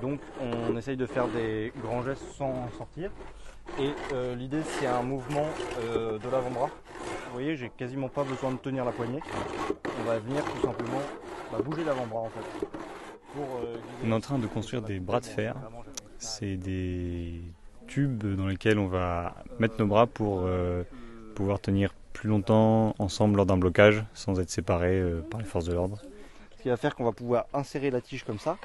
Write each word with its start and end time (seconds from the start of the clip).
Donc 0.00 0.20
on 0.40 0.76
essaye 0.76 0.96
de 0.96 1.06
faire 1.06 1.28
des 1.28 1.72
grands 1.82 2.02
gestes 2.02 2.24
sans 2.36 2.68
sortir. 2.76 3.10
Et 3.78 3.90
euh, 4.12 4.34
l'idée 4.34 4.62
c'est 4.62 4.86
un 4.86 5.02
mouvement 5.02 5.46
euh, 5.80 6.18
de 6.18 6.28
l'avant-bras. 6.30 6.70
Vous 7.26 7.32
voyez, 7.32 7.56
j'ai 7.56 7.70
quasiment 7.70 8.08
pas 8.08 8.24
besoin 8.24 8.52
de 8.52 8.56
tenir 8.56 8.84
la 8.84 8.92
poignée. 8.92 9.20
On 10.00 10.04
va 10.04 10.18
venir 10.18 10.42
tout 10.44 10.66
simplement 10.66 11.00
bah, 11.52 11.58
bouger 11.64 11.84
l'avant-bras 11.84 12.20
en 12.20 12.30
fait. 12.30 12.66
Euh, 13.38 13.76
on 14.04 14.10
est 14.10 14.14
en 14.14 14.20
train 14.20 14.38
de 14.38 14.46
construire 14.46 14.82
des 14.82 14.98
bras 14.98 15.20
de 15.20 15.26
fer. 15.26 15.54
C'est 16.18 16.56
des 16.56 17.40
tubes 17.86 18.34
dans 18.34 18.46
lesquels 18.46 18.78
on 18.78 18.88
va 18.88 19.34
mettre 19.58 19.74
nos 19.78 19.86
bras 19.86 20.06
pour 20.06 20.48
pouvoir 21.34 21.60
tenir 21.60 21.94
plus 22.12 22.28
longtemps 22.28 22.94
ensemble 22.98 23.36
lors 23.36 23.46
d'un 23.46 23.56
blocage 23.56 24.04
sans 24.14 24.40
être 24.40 24.50
séparés 24.50 25.02
par 25.30 25.40
les 25.40 25.46
forces 25.46 25.64
de 25.64 25.72
l'ordre. 25.72 25.98
Ce 26.56 26.62
qui 26.62 26.68
va 26.68 26.76
faire 26.76 26.94
qu'on 26.94 27.04
va 27.04 27.12
pouvoir 27.12 27.46
insérer 27.54 27.90
la 27.90 28.00
tige 28.00 28.24
comme 28.24 28.38
ça. 28.38 28.58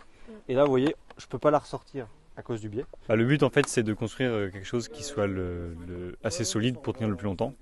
Et 0.49 0.53
là, 0.53 0.63
vous 0.63 0.69
voyez, 0.71 0.95
je 1.17 1.27
peux 1.27 1.39
pas 1.39 1.51
la 1.51 1.59
ressortir 1.59 2.07
à 2.37 2.41
cause 2.41 2.59
du 2.59 2.69
biais. 2.69 2.85
Bah, 3.07 3.15
le 3.15 3.25
but, 3.25 3.43
en 3.43 3.49
fait, 3.49 3.65
c'est 3.67 3.83
de 3.83 3.93
construire 3.93 4.31
euh, 4.31 4.49
quelque 4.49 4.65
chose 4.65 4.89
qui 4.89 5.03
soit 5.03 5.27
assez 6.23 6.43
solide 6.43 6.77
pour 6.79 6.93
tenir 6.93 7.09
le 7.09 7.15
plus 7.15 7.25
longtemps. 7.25 7.53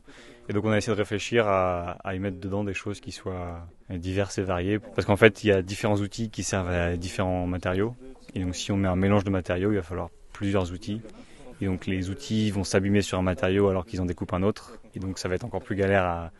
Et 0.49 0.53
donc, 0.53 0.65
on 0.65 0.71
a 0.71 0.77
essayé 0.77 0.93
de 0.93 0.97
réfléchir 0.99 1.47
à, 1.47 1.97
y 2.13 2.19
mettre 2.19 2.39
dedans 2.39 2.63
des 2.63 2.73
choses 2.73 2.99
qui 2.99 3.11
soient 3.11 3.67
diverses 3.89 4.39
et 4.39 4.43
variées. 4.43 4.79
Parce 4.79 5.05
qu'en 5.05 5.15
fait, 5.15 5.43
il 5.43 5.47
y 5.47 5.51
a 5.51 5.61
différents 5.61 5.97
outils 5.97 6.29
qui 6.29 6.43
servent 6.43 6.69
à 6.69 6.97
différents 6.97 7.47
matériaux. 7.47 7.95
Et 8.33 8.43
donc, 8.43 8.55
si 8.55 8.71
on 8.71 8.77
met 8.77 8.87
un 8.87 8.95
mélange 8.95 9.23
de 9.23 9.29
matériaux, 9.29 9.71
il 9.71 9.75
va 9.75 9.83
falloir 9.83 10.09
plusieurs 10.33 10.71
outils. 10.71 11.01
Et 11.61 11.65
donc, 11.65 11.85
les 11.85 12.09
outils 12.09 12.49
vont 12.51 12.63
s'abîmer 12.63 13.01
sur 13.01 13.19
un 13.19 13.21
matériau 13.21 13.69
alors 13.69 13.85
qu'ils 13.85 14.01
en 14.01 14.05
découpent 14.05 14.33
un 14.33 14.43
autre. 14.43 14.79
Et 14.95 14.99
donc, 14.99 15.17
ça 15.19 15.29
va 15.29 15.35
être 15.35 15.45
encore 15.45 15.61
plus 15.61 15.75
galère 15.75 16.03
à, 16.03 16.31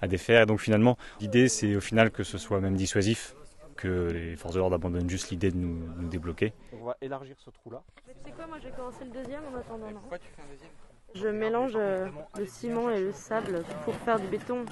à 0.00 0.08
défaire. 0.08 0.42
Et 0.42 0.46
donc 0.46 0.60
finalement, 0.60 0.96
l'idée 1.20 1.48
c'est 1.48 1.76
au 1.76 1.80
final 1.80 2.10
que 2.10 2.22
ce 2.22 2.38
soit 2.38 2.60
même 2.60 2.76
dissuasif, 2.76 3.34
que 3.78 4.10
les 4.10 4.36
forces 4.36 4.54
de 4.54 4.58
l'ordre 4.58 4.74
abandonnent 4.74 5.08
juste 5.08 5.30
l'idée 5.30 5.50
de 5.50 5.56
nous, 5.56 6.08
débloquer. 6.08 6.52
On 6.72 6.84
va 6.84 6.96
élargir 7.00 7.36
ce 7.38 7.48
trou-là. 7.50 7.82
C'est 8.24 8.32
quoi, 8.32 8.46
moi 8.46 8.58
j'ai 8.60 8.70
commencé 8.70 9.04
le 9.04 9.10
deuxième 9.10 9.42
en 9.54 9.56
attendant. 9.56 9.86
Pourquoi 10.00 10.18
tu 10.18 10.26
fais 10.36 10.42
un 10.42 10.52
deuxième 10.52 10.70
Je 11.14 11.28
mélange 11.28 11.72
euh, 11.76 12.08
le 12.36 12.46
ciment 12.46 12.90
et 12.90 13.00
le 13.00 13.12
sable 13.12 13.62
pour 13.84 13.94
faire 13.94 14.18
du 14.18 14.26
béton 14.26 14.64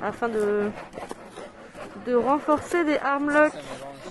afin 0.00 0.28
de, 0.28 0.70
de 2.06 2.14
renforcer 2.14 2.84
des 2.84 2.96
armlocks, 2.98 3.52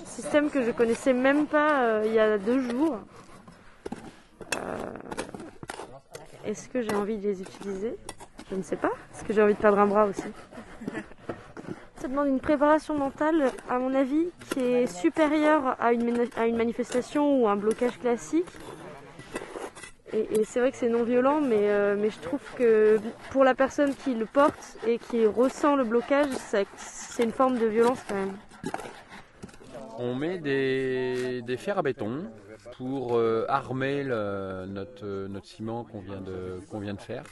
système 0.04 0.50
que 0.50 0.62
je 0.62 0.70
connaissais 0.70 1.14
même 1.14 1.46
pas 1.46 1.82
euh, 1.82 2.02
il 2.04 2.12
y 2.12 2.18
a 2.18 2.36
deux 2.36 2.60
jours. 2.70 2.98
Euh, 4.56 4.76
est-ce 6.44 6.68
que 6.68 6.82
j'ai 6.82 6.94
envie 6.94 7.16
de 7.16 7.22
les 7.22 7.40
utiliser? 7.40 7.96
Je 8.50 8.54
ne 8.54 8.62
sais 8.62 8.76
pas. 8.76 8.90
Est-ce 9.14 9.24
que 9.24 9.32
j'ai 9.32 9.42
envie 9.42 9.54
de 9.54 9.58
perdre 9.58 9.78
un 9.78 9.86
bras 9.86 10.04
aussi? 10.04 10.28
Ça 12.00 12.06
demande 12.06 12.28
une 12.28 12.38
préparation 12.38 12.96
mentale, 12.96 13.50
à 13.68 13.80
mon 13.80 13.92
avis, 13.92 14.28
qui 14.50 14.60
est 14.60 14.86
supérieure 14.86 15.76
à 15.80 15.92
une, 15.92 16.56
manifestation 16.56 17.42
ou 17.42 17.48
un 17.48 17.56
blocage 17.56 17.98
classique. 17.98 18.46
Et, 20.12 20.44
c'est 20.44 20.60
vrai 20.60 20.70
que 20.70 20.76
c'est 20.76 20.88
non 20.88 21.02
violent, 21.02 21.40
mais, 21.40 21.68
euh, 21.70 21.96
mais 21.98 22.10
je 22.10 22.18
trouve 22.20 22.40
que 22.56 23.00
pour 23.30 23.42
la 23.42 23.54
personne 23.54 23.94
qui 23.96 24.14
le 24.14 24.26
porte 24.26 24.78
et 24.86 24.98
qui 24.98 25.26
ressent 25.26 25.74
le 25.74 25.82
blocage, 25.82 26.28
c'est 26.76 27.24
une 27.24 27.32
forme 27.32 27.58
de 27.58 27.66
violence 27.66 27.98
quand 28.08 28.14
même. 28.14 28.36
On 29.98 30.14
met 30.14 30.38
des, 30.38 31.56
fers 31.58 31.78
à 31.78 31.82
béton 31.82 32.30
pour 32.76 33.16
euh, 33.16 33.44
armer 33.48 34.04
notre, 34.04 35.28
ciment 35.42 35.82
qu'on 35.82 36.00
vient 36.80 36.94
de 36.94 37.00
faire. 37.00 37.24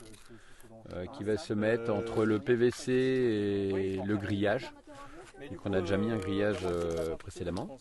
Euh, 0.93 1.05
qui 1.07 1.25
va 1.25 1.37
se 1.37 1.53
mettre 1.53 1.93
entre 1.93 2.25
le 2.25 2.39
PVC 2.39 2.93
et 2.93 4.01
le 4.05 4.17
grillage. 4.17 4.73
Donc 5.51 5.59
on 5.65 5.73
a 5.73 5.81
déjà 5.81 5.97
mis 5.97 6.11
un 6.11 6.17
grillage 6.17 6.61
euh, 6.65 7.17
précédemment. 7.17 7.79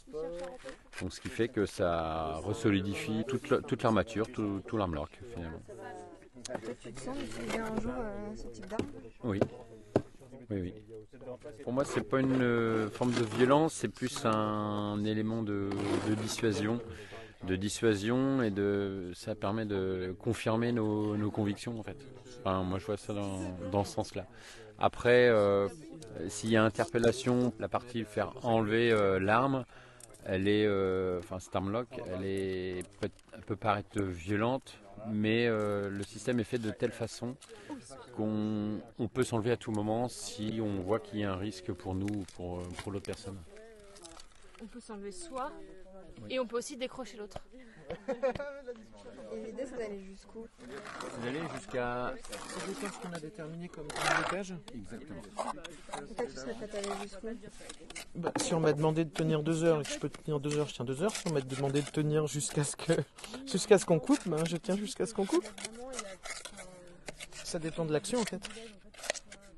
Donc 1.02 1.14
ce 1.14 1.22
qui 1.22 1.30
fait 1.30 1.47
que 1.47 1.67
ça 1.67 2.36
resolidifie 2.38 3.23
toute, 3.28 3.84
l'armature, 3.84 4.31
tout, 4.31 4.62
tout 4.66 4.78
l'armlock 4.78 5.20
finalement. 5.34 5.62
Tu 6.81 6.94
te 6.94 7.00
sens 7.00 7.16
un 7.53 7.81
jour 7.81 7.94
euh, 7.96 8.35
ce 8.35 8.47
type 8.47 8.68
d'arme 8.68 8.88
Oui. 9.24 9.40
Oui, 10.50 10.59
oui. 10.62 10.74
Pour 11.63 11.74
moi, 11.74 11.85
c'est 11.85 12.07
pas 12.07 12.19
une 12.19 12.90
forme 12.91 13.12
de 13.12 13.24
violence, 13.38 13.74
c'est 13.74 13.88
plus 13.88 14.25
un 14.25 15.03
élément 15.03 15.41
de 15.44 15.69
dissuasion 16.22 16.80
de 17.45 17.56
dissuasion 17.56 18.41
et 18.41 18.51
de 18.51 19.11
ça 19.13 19.35
permet 19.35 19.66
de 19.66 20.16
confirmer 20.19 20.72
nos, 20.72 21.31
convictions 21.31 21.79
en 21.79 21.83
fait. 21.83 21.97
Moi 22.45 22.79
je 22.79 22.85
vois 22.85 22.97
ça 22.97 23.13
dans, 23.72 23.83
ce 23.83 23.94
sens-là. 23.94 24.25
Après, 24.78 25.29
euh, 25.29 25.69
s'il 26.28 26.50
y 26.50 26.57
a 26.57 26.63
interpellation, 26.63 27.53
la 27.59 27.69
partie 27.69 28.03
faire 28.03 28.33
enlever 28.44 28.91
euh, 28.91 29.19
l'arme, 29.19 29.63
elle 30.25 30.47
est, 30.47 30.66
euh, 30.66 31.22
cette 31.39 31.56
arme-lock, 31.56 31.88
elle 32.13 32.25
est 32.25 32.83
peut, 33.45 33.56
paraître 33.56 34.01
violente, 34.01 34.77
mais 35.07 35.47
le 35.47 36.03
système 36.03 36.39
est 36.39 36.45
fait 36.45 36.57
de 36.57 36.72
telle 36.72 36.91
façon 36.91 37.35
qu'on 38.16 39.07
peut 39.13 39.23
s'enlever 39.23 39.51
à 39.51 39.57
tout 39.57 39.72
moment 39.72 40.09
si 40.09 40.59
on 40.62 40.81
voit 40.81 41.00
qu'il 41.00 41.19
y 41.19 41.23
a 41.23 41.31
un 41.31 41.38
risque 41.38 41.72
pour 41.72 41.95
nous 41.95 42.07
ou 42.07 42.25
pour, 42.35 42.63
pour 42.63 42.91
l'autre 42.91 43.06
personne. 43.06 43.38
On 44.63 44.67
peut 44.67 44.79
s'enlever 44.79 45.12
soit 45.12 45.51
et 46.30 46.40
on 46.40 46.48
peut 46.48 46.58
aussi 46.58 46.78
décrocher 46.78 47.18
l'autre. 47.18 47.38
Et 49.31 49.38
l'idée 49.46 49.64
c'est 49.66 49.78
d'aller 49.78 50.03
jusqu'où 50.03 50.48
D'aller 51.24 51.42
jusqu'à. 51.56 52.14
C'est 52.80 52.88
ce 52.88 53.00
qu'on 53.00 53.14
a 53.14 53.20
déterminé 53.20 53.68
comme 53.68 53.88
blocage 53.88 54.54
Exactement. 54.74 55.22
Peut-être 55.94 56.30
tu 56.30 56.36
serais 56.36 56.54
prêt 56.54 56.70
à 56.74 56.78
aller 56.78 57.02
jusqu'où 57.02 57.28
bah, 58.16 58.31
Si 58.38 58.54
on 58.54 58.59
m'a 58.59 58.74
demandé 58.74 59.06
de 59.06 59.09
tenir 59.09 59.44
deux 59.44 59.64
heures 59.64 59.81
et 59.81 59.84
que 59.84 59.90
je 59.90 60.00
peux 60.00 60.09
tenir 60.09 60.40
deux 60.40 60.58
heures, 60.58 60.68
je 60.68 60.74
tiens 60.75 60.86
deux 60.86 61.02
heures. 61.04 61.16
Si 61.16 61.28
on 61.28 61.34
m'a 61.34 61.42
demandé 61.42 61.81
de 61.81 61.90
tenir 61.90 62.28
jusqu'à 62.28 62.64
ce 62.64 62.75
que 62.75 62.94
jusqu'à 63.46 63.78
ce 63.78 63.86
qu'on 63.86 64.00
coupe, 64.00 64.28
ben, 64.28 64.44
je 64.46 64.58
tiens 64.58 64.78
jusqu'à 64.78 65.06
ce 65.06 65.14
qu'on 65.14 65.25
coupe. 65.25 65.48
Ça 67.44 67.59
dépend 67.59 67.86
de 67.86 67.94
l'action 67.94 68.20
en 68.20 68.25
fait. 68.25 68.42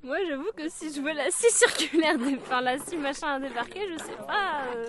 Moi, 0.04 0.18
j'avoue 0.30 0.52
que 0.56 0.70
si 0.70 0.94
je 0.94 1.02
vois 1.02 1.14
la 1.14 1.30
scie 1.32 1.52
circulaire, 1.52 2.16
enfin 2.42 2.62
la 2.62 2.78
scie 2.78 2.98
machin 2.98 3.28
à 3.28 3.40
débarquer, 3.40 3.82
je 3.94 4.04
sais 4.04 4.18
pas. 4.26 4.64
Euh, 4.76 4.88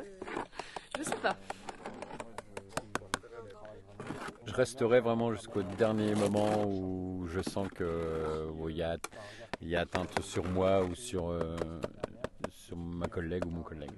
je 0.98 1.02
sais 1.02 1.16
pas. 1.16 1.36
Je 4.48 4.54
resterai 4.54 5.00
vraiment 5.00 5.30
jusqu'au 5.34 5.62
dernier 5.62 6.14
moment 6.14 6.64
où 6.64 7.26
je 7.28 7.42
sens 7.42 7.68
que 7.68 8.48
il 8.70 8.76
y, 8.76 8.82
a, 8.82 8.96
y 9.60 9.76
a 9.76 9.80
atteinte 9.80 10.22
sur 10.22 10.42
moi 10.44 10.82
ou 10.84 10.94
sur, 10.94 11.28
euh, 11.28 11.54
sur 12.48 12.74
ma 12.74 13.08
collègue 13.08 13.44
ou 13.44 13.50
mon 13.50 13.62
collègue. 13.62 13.90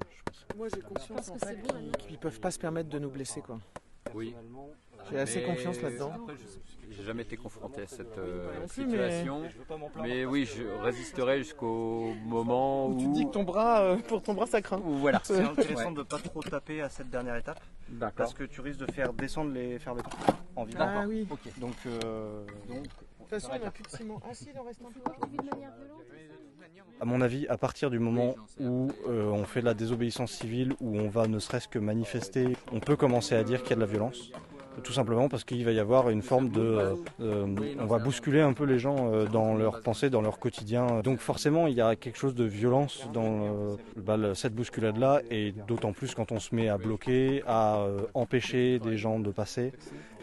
Moi, 0.56 0.66
j'ai 0.74 0.80
conscience 0.80 1.30
en 1.30 1.38
fait 1.38 1.56
qu'ils 1.98 2.18
peuvent 2.18 2.40
pas 2.40 2.50
se 2.50 2.58
permettre 2.58 2.88
de 2.88 2.98
nous 2.98 3.10
blesser, 3.10 3.42
quoi. 3.42 3.60
Oui. 4.14 4.34
J'ai 5.10 5.18
assez 5.18 5.42
confiance 5.42 5.80
là-dedans. 5.80 6.12
J'ai 6.90 7.04
jamais 7.04 7.22
été 7.22 7.36
confronté 7.36 7.82
à 7.82 7.86
cette 7.86 8.18
euh, 8.18 8.66
situation. 8.66 9.42
Mais... 10.02 10.24
oui, 10.24 10.44
je 10.44 10.64
résisterai 10.82 11.38
jusqu'au 11.38 12.14
moment 12.24 12.88
où... 12.88 12.98
Tu 12.98 13.06
dis 13.08 13.26
que 13.26 13.30
ton 13.30 13.44
bras, 13.44 13.80
euh, 13.82 13.96
pour 13.96 14.22
ton 14.22 14.34
bras, 14.34 14.46
ça 14.46 14.60
craint. 14.60 14.80
Voilà. 14.82 15.20
C'est 15.22 15.40
intéressant 15.40 15.92
de 15.92 15.98
ne 15.98 16.02
pas 16.02 16.18
trop 16.18 16.42
taper 16.42 16.82
à 16.82 16.88
cette 16.88 17.08
dernière 17.08 17.36
étape. 17.36 17.60
Parce 18.16 18.34
que 18.34 18.44
tu 18.44 18.60
risques 18.60 18.80
de 18.80 18.90
faire 18.90 19.12
descendre 19.12 19.52
les 19.52 19.78
fers 19.78 19.94
béton 19.94 20.10
en 20.56 20.64
vidant. 20.64 20.86
Ah 20.88 21.04
oui. 21.06 21.26
Donc, 21.58 21.76
euh, 21.86 22.44
donc, 22.68 22.82
de 22.82 22.88
toute 22.88 23.28
façon, 23.28 23.50
il 23.54 23.60
n'y 23.60 23.66
a 23.66 23.70
plus 23.70 23.84
de 23.84 23.88
ciment. 23.90 24.20
Ah 24.24 24.34
si, 24.34 24.48
il 24.52 24.58
en 24.58 24.64
reste 24.64 24.80
un 24.82 24.90
peu. 24.90 25.00
À 27.00 27.04
mon 27.06 27.22
avis, 27.22 27.46
à 27.48 27.56
partir 27.56 27.90
du 27.90 27.98
moment 27.98 28.34
où 28.58 28.88
on 29.06 29.44
fait 29.44 29.60
de 29.60 29.66
la 29.66 29.74
désobéissance 29.74 30.32
civile, 30.32 30.74
où 30.80 30.98
on 30.98 31.08
va 31.08 31.26
ne 31.28 31.38
serait-ce 31.38 31.66
que 31.66 31.78
manifester, 31.78 32.56
on 32.72 32.80
peut 32.80 32.96
commencer 32.96 33.34
à 33.34 33.42
dire 33.42 33.62
qu'il 33.62 33.70
y 33.70 33.72
a 33.72 33.76
de 33.76 33.80
la 33.80 33.86
violence 33.86 34.30
tout 34.82 34.92
simplement 34.92 35.28
parce 35.28 35.44
qu'il 35.44 35.64
va 35.64 35.72
y 35.72 35.78
avoir 35.78 36.10
une 36.10 36.22
forme 36.22 36.50
de... 36.50 36.60
Euh, 36.60 36.94
euh, 37.20 37.46
on 37.78 37.86
va 37.86 37.98
bousculer 37.98 38.40
un 38.40 38.52
peu 38.52 38.64
les 38.64 38.78
gens 38.78 39.12
euh, 39.12 39.26
dans 39.26 39.54
leurs 39.54 39.80
pensées, 39.82 40.10
dans 40.10 40.22
leur 40.22 40.38
quotidien. 40.38 41.00
Donc 41.02 41.20
forcément, 41.20 41.66
il 41.66 41.74
y 41.74 41.80
a 41.80 41.96
quelque 41.96 42.18
chose 42.18 42.34
de 42.34 42.44
violence 42.44 43.08
dans 43.12 43.76
bah, 43.96 44.16
cette 44.34 44.54
bousculade-là, 44.54 45.20
et 45.30 45.52
d'autant 45.68 45.92
plus 45.92 46.14
quand 46.14 46.32
on 46.32 46.38
se 46.38 46.54
met 46.54 46.68
à 46.68 46.78
bloquer, 46.78 47.42
à 47.46 47.84
empêcher 48.14 48.78
des 48.78 48.96
gens 48.96 49.20
de 49.20 49.30
passer. 49.30 49.72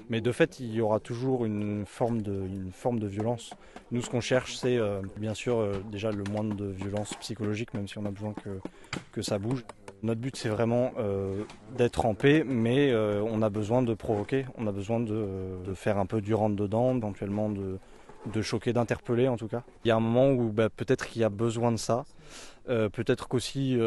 Mais 0.09 0.21
de 0.21 0.31
fait, 0.31 0.59
il 0.59 0.73
y 0.73 0.81
aura 0.81 0.99
toujours 0.99 1.45
une 1.45 1.85
forme 1.85 2.21
de, 2.21 2.47
de 2.99 3.07
violence. 3.07 3.53
Nous, 3.91 4.01
ce 4.01 4.09
qu'on 4.09 4.21
cherche, 4.21 4.55
c'est 4.55 4.79
bien 5.17 5.33
sûr 5.33 5.69
déjà 5.91 6.11
le 6.11 6.23
moins 6.31 6.43
de 6.43 6.65
violence 6.65 7.13
psychologique, 7.15 7.73
même 7.73 7.87
si 7.87 7.97
on 7.97 8.05
a 8.05 8.11
besoin 8.11 8.33
que, 9.13 9.21
ça 9.21 9.37
bouge. 9.37 9.63
Notre 10.03 10.21
but, 10.21 10.35
c'est 10.35 10.49
vraiment 10.49 10.91
euh, 10.99 11.43
d'être 11.75 12.05
en 12.05 12.13
paix, 12.13 12.43
mais 12.45 12.91
euh, 12.91 13.21
on 13.25 13.41
a 13.41 13.49
besoin 13.49 13.81
de 13.81 13.93
provoquer, 13.95 14.45
on 14.57 14.67
a 14.67 14.71
besoin 14.71 14.99
de, 14.99 15.73
faire 15.73 15.97
un 15.97 16.05
peu 16.05 16.21
du 16.21 16.33
rentre-dedans, 16.33 16.95
éventuellement 16.95 17.49
de, 17.49 17.79
choquer, 18.41 18.73
d'interpeller 18.73 19.27
en 19.27 19.37
tout 19.37 19.47
cas. 19.47 19.63
Il 19.83 19.87
y 19.87 19.91
a 19.91 19.95
un 19.95 19.99
moment 19.99 20.31
où 20.31 20.51
bah, 20.51 20.69
peut-être 20.69 21.07
qu'il 21.07 21.21
y 21.21 21.25
a 21.25 21.29
besoin 21.29 21.71
de 21.71 21.77
ça. 21.77 22.05
Euh, 22.69 22.89
peut-être 22.89 23.29
qu'aussi 23.29 23.79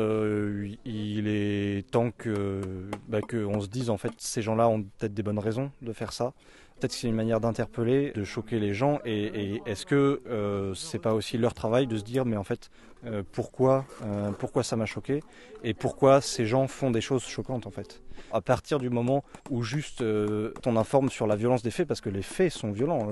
il 0.84 1.28
est 1.28 1.90
temps 1.90 2.10
que 2.16 2.62
bah, 3.08 3.20
qu'on 3.20 3.60
se 3.60 3.69
dise 3.69 3.90
en 3.90 3.98
fait 3.98 4.12
ces 4.16 4.40
gens-là 4.40 4.69
ont 4.69 4.82
peut-être 4.82 5.12
des 5.12 5.22
bonnes 5.22 5.38
raisons 5.38 5.70
de 5.82 5.92
faire 5.92 6.12
ça. 6.12 6.32
Peut-être 6.81 6.93
que 6.93 6.97
c'est 6.97 7.09
une 7.09 7.15
manière 7.15 7.41
d'interpeller, 7.41 8.12
de 8.12 8.25
choquer 8.25 8.59
les 8.59 8.73
gens. 8.73 9.00
Et, 9.05 9.61
est-ce 9.67 9.85
que 9.85 10.23
euh, 10.27 10.73
c'est 10.73 10.99
pas 10.99 11.12
aussi 11.12 11.37
leur 11.37 11.53
travail 11.53 11.87
de 11.87 11.99
se 11.99 12.05
dire, 12.05 12.25
mais 12.25 12.38
en 12.38 12.44
fait, 12.44 12.71
euh, 13.05 13.23
pourquoi, 13.32 13.85
euh, 14.03 14.31
pourquoi 14.32 14.62
ça 14.62 14.77
m'a 14.77 14.87
choqué 14.87 15.23
et 15.62 15.75
pourquoi 15.75 16.23
ces 16.23 16.47
gens 16.47 16.67
font 16.69 16.91
des 16.91 17.03
choses 17.03 17.25
choquantes 17.25 17.67
en 17.67 17.71
fait? 17.71 18.03
À 18.32 18.41
partir 18.41 18.79
du 18.79 18.88
moment 18.88 19.25
où 19.50 19.62
juste 19.62 20.03
on 20.03 20.77
informe 20.77 21.11
sur 21.11 21.27
la 21.27 21.37
violence 21.37 21.62
des 21.62 21.71
faits, 21.71 21.87
parce 21.87 22.00
que 22.00 22.09
les 22.09 22.23
faits 22.23 22.53
sont 22.53 22.71
violents, 22.71 23.09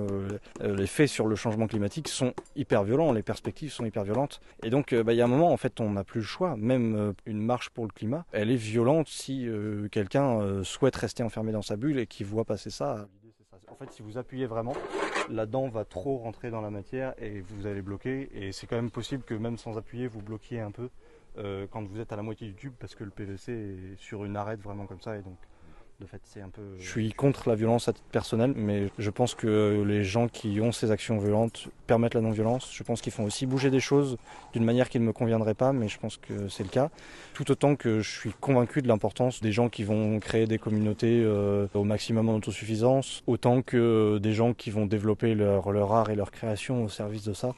les 0.62 0.86
faits 0.86 1.08
sur 1.08 1.26
le 1.26 1.34
changement 1.34 1.66
climatique 1.66 2.08
sont 2.08 2.34
hyper 2.56 2.84
violents, 2.84 3.12
les 3.12 3.22
perspectives 3.22 3.72
sont 3.72 3.84
hyper 3.84 4.04
violentes, 4.04 4.40
et 4.62 4.70
donc 4.70 4.94
bah, 4.94 5.14
il 5.14 5.16
y 5.16 5.22
a 5.22 5.24
un 5.24 5.28
moment 5.28 5.50
en 5.50 5.56
fait 5.56 5.80
on 5.80 5.90
n'a 5.90 6.04
plus 6.04 6.20
le 6.20 6.26
choix. 6.26 6.56
Même 6.56 7.14
une 7.24 7.40
marche 7.40 7.70
pour 7.70 7.84
le 7.84 7.90
climat, 7.90 8.26
elle 8.32 8.50
est 8.50 8.56
violente 8.56 9.08
si 9.08 9.48
quelqu'un 9.90 10.62
souhaite 10.62 10.96
rester 10.96 11.22
enfermé 11.22 11.52
dans 11.52 11.62
sa 11.62 11.76
bulle 11.76 11.98
et 11.98 12.06
qui 12.06 12.22
voit 12.22 12.44
passer 12.44 12.70
ça. 12.70 13.08
En 13.68 13.74
fait, 13.74 13.90
si 13.92 14.02
vous 14.02 14.18
appuyez 14.18 14.46
vraiment, 14.46 14.74
la 15.30 15.46
dent 15.46 15.68
va 15.68 15.84
trop 15.84 16.18
rentrer 16.18 16.50
dans 16.50 16.60
la 16.60 16.70
matière 16.70 17.14
et 17.18 17.40
vous 17.40 17.66
allez 17.66 17.82
bloquer. 17.82 18.28
Et 18.32 18.52
c'est 18.52 18.66
quand 18.66 18.76
même 18.76 18.90
possible 18.90 19.22
que 19.24 19.34
même 19.34 19.58
sans 19.58 19.78
appuyer, 19.78 20.06
vous 20.06 20.22
bloquiez 20.22 20.60
un 20.60 20.70
peu 20.70 20.88
euh, 21.38 21.66
quand 21.70 21.82
vous 21.84 22.00
êtes 22.00 22.12
à 22.12 22.16
la 22.16 22.22
moitié 22.22 22.48
du 22.48 22.54
tube 22.54 22.74
parce 22.78 22.94
que 22.94 23.04
le 23.04 23.10
PVC 23.10 23.52
est 23.52 23.96
sur 24.00 24.24
une 24.24 24.36
arête 24.36 24.60
vraiment 24.60 24.86
comme 24.86 25.00
ça. 25.00 25.16
Et 25.16 25.22
donc 25.22 25.38
peu. 26.52 26.62
Je 26.78 26.88
suis 26.88 27.12
contre 27.12 27.48
la 27.48 27.56
violence 27.56 27.88
à 27.88 27.92
titre 27.92 28.06
personnel, 28.12 28.52
mais 28.54 28.88
je 28.98 29.10
pense 29.10 29.34
que 29.34 29.82
les 29.86 30.04
gens 30.04 30.28
qui 30.28 30.60
ont 30.60 30.70
ces 30.70 30.90
actions 30.90 31.18
violentes 31.18 31.68
permettent 31.86 32.14
la 32.14 32.20
non-violence. 32.20 32.70
Je 32.72 32.82
pense 32.84 33.00
qu'ils 33.00 33.12
font 33.12 33.24
aussi 33.24 33.46
bouger 33.46 33.70
des 33.70 33.80
choses 33.80 34.16
d'une 34.52 34.64
manière 34.64 34.88
qui 34.88 35.00
ne 35.00 35.04
me 35.04 35.12
conviendrait 35.12 35.54
pas, 35.54 35.72
mais 35.72 35.88
je 35.88 35.98
pense 35.98 36.16
que 36.16 36.48
c'est 36.48 36.62
le 36.62 36.68
cas. 36.68 36.90
Tout 37.34 37.50
autant 37.50 37.74
que 37.74 38.00
je 38.00 38.10
suis 38.10 38.32
convaincu 38.40 38.80
de 38.80 38.88
l'importance 38.88 39.40
des 39.40 39.52
gens 39.52 39.68
qui 39.68 39.82
vont 39.82 40.20
créer 40.20 40.46
des 40.46 40.58
communautés 40.58 41.22
euh, 41.24 41.66
au 41.74 41.84
maximum 41.84 42.28
en 42.28 42.36
autosuffisance, 42.36 43.22
autant 43.26 43.62
que 43.62 44.18
des 44.18 44.32
gens 44.32 44.54
qui 44.54 44.70
vont 44.70 44.86
développer 44.86 45.34
leur, 45.34 45.72
leur 45.72 45.92
art 45.92 46.10
et 46.10 46.14
leur 46.14 46.30
création 46.30 46.84
au 46.84 46.88
service 46.88 47.24
de 47.24 47.32
ça 47.32 47.54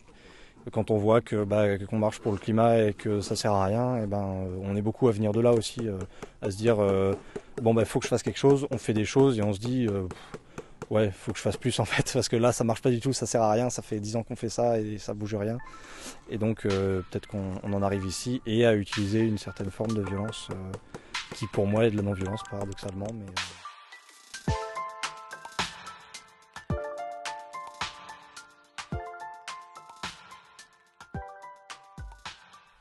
quand 0.73 0.91
on 0.91 0.99
voit 0.99 1.21
que 1.21 1.45
bah, 1.45 1.79
qu'on 1.79 1.99
marche 1.99 2.21
pour 2.21 2.33
le 2.33 2.39
climat 2.39 2.79
et 2.79 2.95
que 2.95 3.21
ça 3.21 3.37
sert 3.37 3.53
à 3.53 3.65
rien, 3.65 4.03
et 4.03 4.07
ben 4.07 4.47
on 4.63 4.77
est 4.77 4.83
beaucoup 4.83 5.09
à 5.09 5.13
venir 5.13 5.33
de 5.33 5.41
là 5.41 5.53
aussi, 5.53 5.89
euh, 5.89 5.99
à 6.43 6.51
se 6.51 6.57
dire 6.57 6.81
euh, 6.81 7.15
bon 7.63 7.75
bah 7.75 7.85
faut 7.85 7.99
que 7.99 8.05
je 8.05 8.11
fasse 8.11 8.23
quelque 8.23 8.39
chose, 8.39 8.67
on 8.71 8.79
fait 8.79 8.93
des 8.93 9.05
choses 9.05 9.39
et 9.39 9.43
on 9.43 9.53
se 9.53 9.59
dit 9.59 9.87
euh, 9.87 10.07
ouais 10.91 11.11
faut 11.11 11.33
que 11.33 11.39
je 11.39 11.43
fasse 11.43 11.57
plus 11.57 11.79
en 11.81 11.85
fait 11.85 12.11
parce 12.13 12.29
que 12.29 12.37
là 12.37 12.53
ça 12.53 12.65
marche 12.65 12.83
pas 12.83 12.91
du 12.91 13.01
tout, 13.01 13.13
ça 13.13 13.27
sert 13.27 13.43
à 13.43 13.53
rien, 13.53 13.71
ça 13.71 13.83
fait 13.83 14.01
dix 14.01 14.17
ans 14.17 14.23
qu'on 14.23 14.37
fait 14.37 14.51
ça 14.51 14.79
et 14.79 14.99
ça 14.99 15.15
bouge 15.15 15.35
rien. 15.35 15.59
Et 16.31 16.39
donc 16.39 16.63
peut-être 16.63 17.27
qu'on 17.27 17.57
en 17.63 17.83
arrive 17.83 18.05
ici 18.07 18.43
et 18.47 18.67
à 18.67 18.75
utiliser 18.75 19.21
une 19.21 19.39
certaine 19.39 19.71
forme 19.71 19.93
de 19.93 20.03
violence 20.03 20.49
qui 21.35 21.47
pour 21.47 21.67
moi 21.67 21.87
est 21.87 21.91
de 21.91 21.97
la 21.97 22.03
non-violence 22.03 22.43
paradoxalement 22.51 23.09
mais 23.15 23.27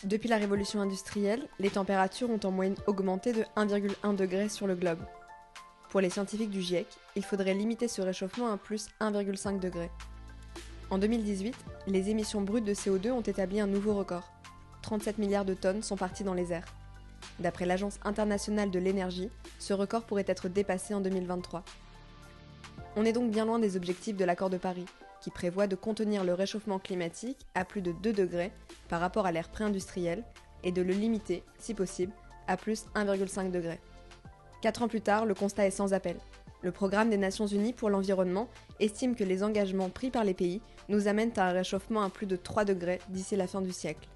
Depuis 0.09 0.27
la 0.27 0.37
révolution 0.37 0.81
industrielle, 0.81 1.47
les 1.59 1.69
températures 1.69 2.31
ont 2.31 2.39
en 2.43 2.49
moyenne 2.49 2.77
augmenté 2.87 3.31
de 3.31 3.43
1,1 3.55 4.15
degré 4.15 4.49
sur 4.49 4.65
le 4.65 4.73
globe. 4.73 4.97
Pour 5.91 6.01
les 6.01 6.09
scientifiques 6.09 6.49
du 6.49 6.63
GIEC, 6.63 6.87
il 7.15 7.23
faudrait 7.23 7.53
limiter 7.53 7.87
ce 7.87 8.01
réchauffement 8.01 8.51
à 8.51 8.57
plus 8.57 8.87
1,5 9.01 9.59
degré. 9.59 9.91
En 10.89 10.97
2018, 10.97 11.53
les 11.85 12.09
émissions 12.09 12.41
brutes 12.41 12.65
de 12.65 12.73
CO2 12.73 13.11
ont 13.11 13.21
établi 13.21 13.59
un 13.59 13.67
nouveau 13.67 13.93
record. 13.93 14.31
37 14.81 15.19
milliards 15.19 15.45
de 15.45 15.53
tonnes 15.53 15.83
sont 15.83 15.95
parties 15.95 16.23
dans 16.23 16.33
les 16.33 16.53
airs. 16.53 16.73
D'après 17.39 17.67
l'Agence 17.67 17.99
internationale 18.03 18.71
de 18.71 18.79
l'énergie, 18.79 19.29
ce 19.59 19.73
record 19.73 20.05
pourrait 20.05 20.25
être 20.25 20.49
dépassé 20.49 20.95
en 20.95 21.01
2023. 21.01 21.63
On 22.95 23.05
est 23.05 23.13
donc 23.13 23.29
bien 23.29 23.45
loin 23.45 23.59
des 23.59 23.77
objectifs 23.77 24.17
de 24.17 24.25
l'accord 24.25 24.49
de 24.49 24.57
Paris, 24.57 24.87
qui 25.21 25.29
prévoit 25.29 25.67
de 25.67 25.75
contenir 25.75 26.23
le 26.23 26.33
réchauffement 26.33 26.79
climatique 26.79 27.45
à 27.55 27.65
plus 27.65 27.81
de 27.81 27.91
2 27.91 28.13
degrés 28.13 28.51
par 28.87 28.99
rapport 28.99 29.25
à 29.25 29.31
l'ère 29.31 29.49
pré-industrielle 29.49 30.23
et 30.63 30.71
de 30.71 30.81
le 30.81 30.93
limiter, 30.93 31.43
si 31.57 31.73
possible, 31.73 32.13
à 32.47 32.57
plus 32.57 32.85
1,5 32.95 33.51
degré. 33.51 33.79
Quatre 34.61 34.81
ans 34.81 34.87
plus 34.87 35.01
tard, 35.01 35.25
le 35.25 35.33
constat 35.33 35.67
est 35.67 35.71
sans 35.71 35.93
appel. 35.93 36.17
Le 36.61 36.71
programme 36.71 37.09
des 37.09 37.17
Nations 37.17 37.47
Unies 37.47 37.71
pour 37.71 37.89
l'environnement 37.89 38.49
estime 38.81 39.15
que 39.15 39.23
les 39.23 39.43
engagements 39.43 39.89
pris 39.89 40.11
par 40.11 40.25
les 40.25 40.33
pays 40.33 40.61
nous 40.89 41.07
amènent 41.07 41.31
à 41.37 41.47
un 41.47 41.51
réchauffement 41.53 42.01
à 42.01 42.09
plus 42.09 42.25
de 42.25 42.35
3 42.35 42.65
degrés 42.65 42.99
d'ici 43.09 43.37
la 43.37 43.47
fin 43.47 43.61
du 43.61 43.71
siècle. 43.71 44.09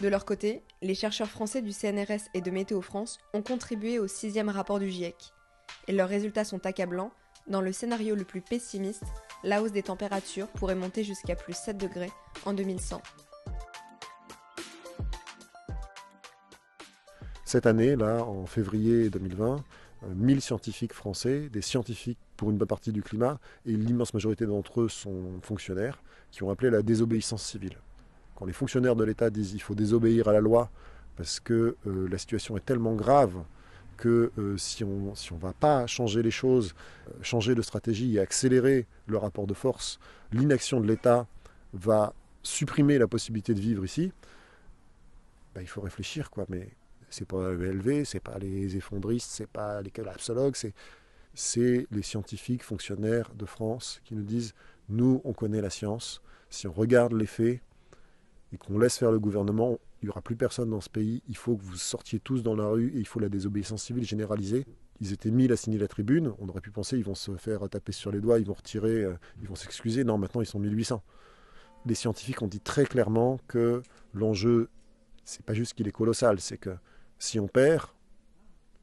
De 0.00 0.08
leur 0.08 0.24
côté, 0.24 0.62
les 0.82 0.94
chercheurs 0.94 1.28
français 1.28 1.62
du 1.62 1.72
CNRS 1.72 2.28
et 2.34 2.40
de 2.40 2.50
Météo 2.50 2.80
France 2.80 3.18
ont 3.34 3.42
contribué 3.42 3.98
au 3.98 4.06
sixième 4.06 4.48
rapport 4.48 4.78
du 4.78 4.90
GIEC. 4.90 5.32
Et 5.88 5.92
leurs 5.92 6.08
résultats 6.08 6.44
sont 6.44 6.64
accablants. 6.66 7.12
Dans 7.46 7.60
le 7.60 7.72
scénario 7.72 8.14
le 8.14 8.24
plus 8.24 8.40
pessimiste, 8.40 9.04
la 9.44 9.62
hausse 9.62 9.72
des 9.72 9.82
températures 9.82 10.48
pourrait 10.48 10.74
monter 10.74 11.04
jusqu'à 11.04 11.36
plus 11.36 11.54
7 11.54 11.76
degrés 11.76 12.12
en 12.44 12.52
2100. 12.52 13.02
Cette 17.44 17.66
année, 17.66 17.94
là, 17.94 18.24
en 18.24 18.44
février 18.46 19.08
2020, 19.08 19.62
1000 20.08 20.36
euh, 20.36 20.40
scientifiques 20.40 20.92
français, 20.92 21.48
des 21.48 21.62
scientifiques 21.62 22.18
pour 22.36 22.50
une 22.50 22.58
bonne 22.58 22.68
partie 22.68 22.92
du 22.92 23.02
climat, 23.02 23.38
et 23.64 23.72
l'immense 23.72 24.14
majorité 24.14 24.46
d'entre 24.46 24.82
eux 24.82 24.88
sont 24.88 25.40
fonctionnaires, 25.42 26.02
qui 26.30 26.42
ont 26.42 26.50
appelé 26.50 26.70
la 26.70 26.82
désobéissance 26.82 27.44
civile. 27.44 27.78
Quand 28.34 28.44
les 28.44 28.52
fonctionnaires 28.52 28.96
de 28.96 29.04
l'État 29.04 29.30
disent 29.30 29.52
qu'il 29.52 29.62
faut 29.62 29.74
désobéir 29.74 30.28
à 30.28 30.32
la 30.32 30.40
loi 30.40 30.70
parce 31.16 31.40
que 31.40 31.76
euh, 31.86 32.08
la 32.08 32.18
situation 32.18 32.56
est 32.56 32.64
tellement 32.64 32.94
grave 32.94 33.42
que 33.96 34.32
euh, 34.38 34.56
si 34.56 34.84
on 34.84 35.14
si 35.14 35.32
ne 35.32 35.38
va 35.38 35.52
pas 35.52 35.86
changer 35.86 36.22
les 36.22 36.30
choses, 36.30 36.74
euh, 37.08 37.12
changer 37.22 37.54
de 37.54 37.62
stratégie 37.62 38.16
et 38.16 38.20
accélérer 38.20 38.86
le 39.06 39.18
rapport 39.18 39.46
de 39.46 39.54
force, 39.54 39.98
l'inaction 40.32 40.80
de 40.80 40.86
l'État 40.86 41.26
va 41.72 42.14
supprimer 42.42 42.98
la 42.98 43.08
possibilité 43.08 43.54
de 43.54 43.60
vivre 43.60 43.84
ici, 43.84 44.12
bah, 45.54 45.62
il 45.62 45.68
faut 45.68 45.80
réfléchir. 45.80 46.30
quoi. 46.30 46.44
Mais 46.48 46.68
c'est 47.10 47.26
pas 47.26 47.52
ELV, 47.52 48.04
c'est 48.04 48.20
pas 48.20 48.38
les 48.38 48.76
effondristes, 48.76 49.30
c'est 49.30 49.48
pas 49.48 49.82
les 49.82 49.90
collapsologues, 49.90 50.56
c'est 50.56 50.74
c'est 51.36 51.86
les 51.90 52.00
scientifiques 52.02 52.62
fonctionnaires 52.64 53.30
de 53.34 53.44
France 53.44 54.00
qui 54.04 54.14
nous 54.14 54.22
disent 54.22 54.54
nous, 54.88 55.20
on 55.24 55.34
connaît 55.34 55.60
la 55.60 55.68
science. 55.68 56.22
Si 56.48 56.66
on 56.66 56.72
regarde 56.72 57.12
les 57.12 57.26
faits 57.26 57.60
et 58.52 58.56
qu'on 58.56 58.78
laisse 58.78 58.96
faire 58.96 59.12
le 59.12 59.18
gouvernement, 59.18 59.78
il 60.06 60.10
n'y 60.10 60.12
aura 60.12 60.22
plus 60.22 60.36
personne 60.36 60.70
dans 60.70 60.80
ce 60.80 60.88
pays, 60.88 61.20
il 61.26 61.36
faut 61.36 61.56
que 61.56 61.64
vous 61.64 61.74
sortiez 61.74 62.20
tous 62.20 62.44
dans 62.44 62.54
la 62.54 62.68
rue 62.68 62.92
et 62.94 63.00
il 63.00 63.06
faut 63.08 63.18
la 63.18 63.28
désobéissance 63.28 63.82
civile 63.82 64.04
généralisée. 64.04 64.64
Ils 65.00 65.12
étaient 65.12 65.32
1000 65.32 65.50
à 65.50 65.56
signer 65.56 65.78
la 65.78 65.88
tribune, 65.88 66.32
on 66.38 66.48
aurait 66.48 66.60
pu 66.60 66.70
penser 66.70 66.96
ils 66.96 67.04
vont 67.04 67.16
se 67.16 67.36
faire 67.36 67.68
taper 67.68 67.90
sur 67.90 68.12
les 68.12 68.20
doigts, 68.20 68.38
ils 68.38 68.46
vont 68.46 68.54
retirer, 68.54 69.02
euh, 69.02 69.14
ils 69.42 69.48
vont 69.48 69.56
s'excuser. 69.56 70.04
Non, 70.04 70.16
maintenant 70.16 70.42
ils 70.42 70.46
sont 70.46 70.60
1800. 70.60 71.02
Les 71.86 71.96
scientifiques 71.96 72.40
ont 72.40 72.46
dit 72.46 72.60
très 72.60 72.84
clairement 72.84 73.40
que 73.48 73.82
l'enjeu, 74.14 74.68
c'est 75.24 75.44
pas 75.44 75.54
juste 75.54 75.74
qu'il 75.74 75.88
est 75.88 75.92
colossal, 75.92 76.38
c'est 76.38 76.56
que 76.56 76.76
si 77.18 77.40
on 77.40 77.48
perd, 77.48 77.88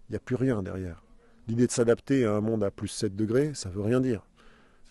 il 0.10 0.12
n'y 0.12 0.18
a 0.18 0.20
plus 0.20 0.36
rien 0.36 0.62
derrière. 0.62 1.06
L'idée 1.48 1.68
de 1.68 1.72
s'adapter 1.72 2.25
à 2.25 2.34
un 2.34 2.42
monde 2.42 2.65
à 2.65 2.70
plus 2.70 2.89
7 2.89 3.15
degrés, 3.15 3.53
ça 3.53 3.70
veut 3.70 3.82
rien 3.82 4.01
dire 4.01 4.25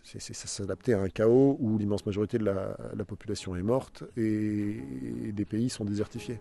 c'est 0.05 0.35
s'adapter 0.35 0.95
à 0.95 1.01
un 1.01 1.09
chaos 1.09 1.57
où 1.61 1.79
l'immense 1.79 2.05
majorité 2.05 2.39
de 2.39 2.45
la, 2.45 3.05
population 3.05 3.57
est 3.57 3.63
morte 3.63 4.05
et, 4.17 4.81
des 5.33 5.45
pays 5.45 5.71
sont 5.71 5.85
désertifiés. 5.85 6.41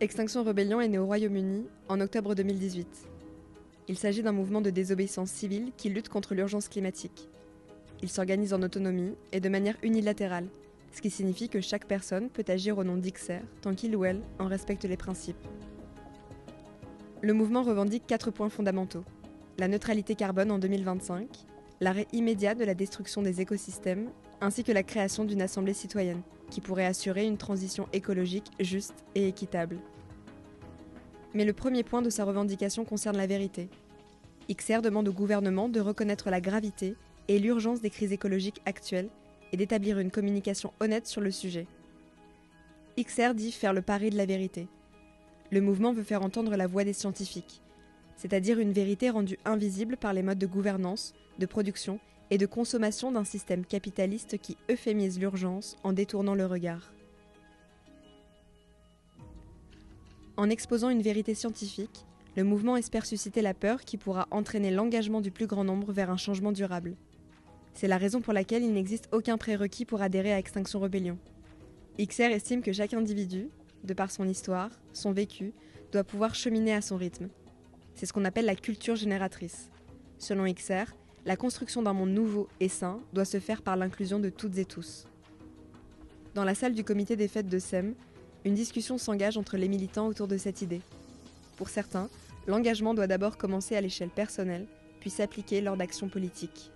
Extinction 0.00 0.42
Rebellion 0.42 0.80
est 0.80 0.88
né 0.88 0.98
au 0.98 1.04
Royaume-Uni 1.04 1.66
en 1.88 2.00
octobre 2.00 2.34
2018. 2.34 2.86
Il 3.88 3.98
s'agit 3.98 4.22
d'un 4.22 4.32
mouvement 4.32 4.62
de 4.62 4.70
désobéissance 4.70 5.30
civile 5.30 5.72
qui 5.76 5.90
lutte 5.90 6.08
contre 6.08 6.34
l'urgence 6.34 6.68
climatique. 6.68 7.28
Il 8.02 8.08
s'organise 8.08 8.54
en 8.54 8.62
autonomie 8.62 9.14
et 9.32 9.40
de 9.40 9.48
manière 9.50 9.76
unilatérale, 9.82 10.48
ce 10.92 11.00
qui 11.00 11.10
signifie 11.10 11.48
que 11.48 11.60
chaque 11.60 11.86
personne 11.86 12.30
peut 12.30 12.44
agir 12.48 12.78
au 12.78 12.84
nom 12.84 12.96
d'Ixer 12.96 13.40
tant 13.62 13.74
qu'il 13.74 13.94
ou 13.96 14.04
elle 14.04 14.22
en 14.38 14.46
respecte 14.46 14.84
les 14.84 14.96
principes. 14.96 15.46
Le 17.22 17.32
mouvement 17.32 17.62
revendique 17.62 18.06
quatre 18.06 18.30
points 18.30 18.48
fondamentaux. 18.48 19.04
La 19.58 19.68
neutralité 19.68 20.14
carbone 20.14 20.50
en 20.50 20.58
2025, 20.58 21.28
l'arrêt 21.80 22.06
immédiat 22.12 22.54
de 22.54 22.64
la 22.64 22.74
destruction 22.74 23.22
des 23.22 23.40
écosystèmes, 23.40 24.10
ainsi 24.40 24.64
que 24.64 24.72
la 24.72 24.82
création 24.82 25.24
d'une 25.24 25.42
assemblée 25.42 25.74
citoyenne, 25.74 26.22
qui 26.50 26.60
pourrait 26.60 26.86
assurer 26.86 27.26
une 27.26 27.36
transition 27.36 27.86
écologique 27.92 28.50
juste 28.58 29.04
et 29.14 29.28
équitable. 29.28 29.78
Mais 31.34 31.44
le 31.44 31.52
premier 31.52 31.82
point 31.82 32.02
de 32.02 32.10
sa 32.10 32.24
revendication 32.24 32.84
concerne 32.84 33.16
la 33.16 33.26
vérité. 33.26 33.68
XR 34.50 34.80
demande 34.82 35.08
au 35.08 35.12
gouvernement 35.12 35.68
de 35.68 35.80
reconnaître 35.80 36.30
la 36.30 36.40
gravité 36.40 36.96
et 37.28 37.38
l'urgence 37.38 37.80
des 37.80 37.90
crises 37.90 38.12
écologiques 38.12 38.60
actuelles 38.66 39.10
et 39.52 39.56
d'établir 39.56 39.98
une 39.98 40.10
communication 40.10 40.72
honnête 40.80 41.06
sur 41.06 41.20
le 41.20 41.30
sujet. 41.30 41.66
XR 42.98 43.34
dit 43.34 43.52
faire 43.52 43.72
le 43.72 43.82
pari 43.82 44.10
de 44.10 44.16
la 44.16 44.26
vérité. 44.26 44.68
Le 45.50 45.60
mouvement 45.60 45.92
veut 45.92 46.02
faire 46.02 46.22
entendre 46.22 46.56
la 46.56 46.66
voix 46.66 46.84
des 46.84 46.92
scientifiques, 46.92 47.62
c'est-à-dire 48.16 48.58
une 48.58 48.72
vérité 48.72 49.10
rendue 49.10 49.38
invisible 49.44 49.96
par 49.96 50.12
les 50.12 50.22
modes 50.22 50.38
de 50.38 50.46
gouvernance, 50.46 51.14
de 51.38 51.46
production 51.46 51.98
et 52.30 52.38
de 52.38 52.46
consommation 52.46 53.10
d'un 53.10 53.24
système 53.24 53.64
capitaliste 53.64 54.38
qui 54.38 54.56
euphémise 54.70 55.18
l'urgence 55.18 55.76
en 55.82 55.92
détournant 55.92 56.34
le 56.34 56.46
regard. 56.46 56.92
En 60.36 60.48
exposant 60.48 60.90
une 60.90 61.02
vérité 61.02 61.34
scientifique, 61.34 62.06
le 62.36 62.44
mouvement 62.44 62.76
espère 62.76 63.04
susciter 63.04 63.42
la 63.42 63.54
peur 63.54 63.80
qui 63.84 63.96
pourra 63.96 64.28
entraîner 64.30 64.70
l'engagement 64.70 65.20
du 65.20 65.30
plus 65.30 65.46
grand 65.46 65.64
nombre 65.64 65.92
vers 65.92 66.10
un 66.10 66.16
changement 66.16 66.52
durable. 66.52 66.96
C'est 67.74 67.88
la 67.88 67.98
raison 67.98 68.20
pour 68.20 68.32
laquelle 68.32 68.62
il 68.62 68.72
n'existe 68.72 69.08
aucun 69.12 69.38
prérequis 69.38 69.84
pour 69.84 70.02
adhérer 70.02 70.32
à 70.32 70.38
Extinction 70.38 70.80
Rebellion. 70.80 71.18
XR 71.98 72.24
estime 72.24 72.62
que 72.62 72.72
chaque 72.72 72.94
individu, 72.94 73.48
de 73.84 73.94
par 73.94 74.10
son 74.10 74.28
histoire, 74.28 74.70
son 74.92 75.12
vécu, 75.12 75.52
doit 75.92 76.04
pouvoir 76.04 76.34
cheminer 76.34 76.74
à 76.74 76.80
son 76.80 76.96
rythme. 76.96 77.28
C'est 77.94 78.06
ce 78.06 78.12
qu'on 78.12 78.24
appelle 78.24 78.44
la 78.44 78.54
culture 78.54 78.96
génératrice. 78.96 79.70
Selon 80.18 80.50
XR, 80.52 80.94
la 81.26 81.36
construction 81.36 81.82
d'un 81.82 81.92
monde 81.92 82.10
nouveau 82.10 82.48
et 82.60 82.68
sain 82.68 83.00
doit 83.12 83.24
se 83.24 83.40
faire 83.40 83.62
par 83.62 83.76
l'inclusion 83.76 84.18
de 84.18 84.30
toutes 84.30 84.58
et 84.58 84.64
tous. 84.64 85.06
Dans 86.34 86.44
la 86.44 86.54
salle 86.54 86.74
du 86.74 86.84
comité 86.84 87.16
des 87.16 87.28
fêtes 87.28 87.48
de 87.48 87.58
SEM, 87.58 87.94
une 88.44 88.54
discussion 88.54 88.98
s'engage 88.98 89.36
entre 89.36 89.56
les 89.56 89.68
militants 89.68 90.06
autour 90.06 90.28
de 90.28 90.38
cette 90.38 90.62
idée. 90.62 90.80
Pour 91.56 91.68
certains, 91.68 92.08
l'engagement 92.46 92.94
doit 92.94 93.06
d'abord 93.06 93.36
commencer 93.36 93.76
à 93.76 93.80
l'échelle 93.80 94.08
personnelle, 94.08 94.66
puis 95.00 95.10
s'appliquer 95.10 95.60
lors 95.60 95.76
d'actions 95.76 96.08
politiques. 96.08 96.70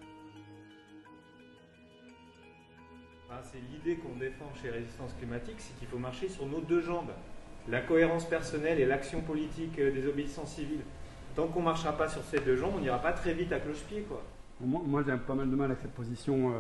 C'est 3.51 3.61
l'idée 3.73 3.97
qu'on 4.01 4.17
défend 4.17 4.51
chez 4.61 4.71
Résistance 4.71 5.13
Climatique, 5.19 5.57
c'est 5.59 5.77
qu'il 5.79 5.89
faut 5.89 5.99
marcher 5.99 6.29
sur 6.29 6.47
nos 6.47 6.61
deux 6.61 6.81
jambes. 6.81 7.11
La 7.69 7.81
cohérence 7.81 8.27
personnelle 8.27 8.81
et 8.81 8.87
l'action 8.87 9.21
politique 9.23 9.79
euh, 9.79 9.93
des 9.93 10.07
obéissances 10.07 10.55
civiles. 10.55 10.83
Tant 11.35 11.49
qu'on 11.49 11.61
ne 11.61 11.65
marchera 11.65 11.93
pas 11.93 12.09
sur 12.09 12.23
ces 12.23 12.41
deux 12.41 12.57
jambes, 12.57 12.75
on 12.77 12.81
n'ira 12.81 12.99
pas 12.99 13.13
très 13.13 13.33
vite 13.33 13.53
à 13.53 13.59
cloche-pied. 13.59 14.03
Quoi. 14.03 14.23
Moi, 14.61 15.03
j'ai 15.07 15.17
pas 15.17 15.35
mal 15.35 15.51
de 15.51 15.57
mal 15.57 15.71
avec 15.71 15.81
cette 15.81 15.95
position. 15.95 16.51
Euh, 16.51 16.59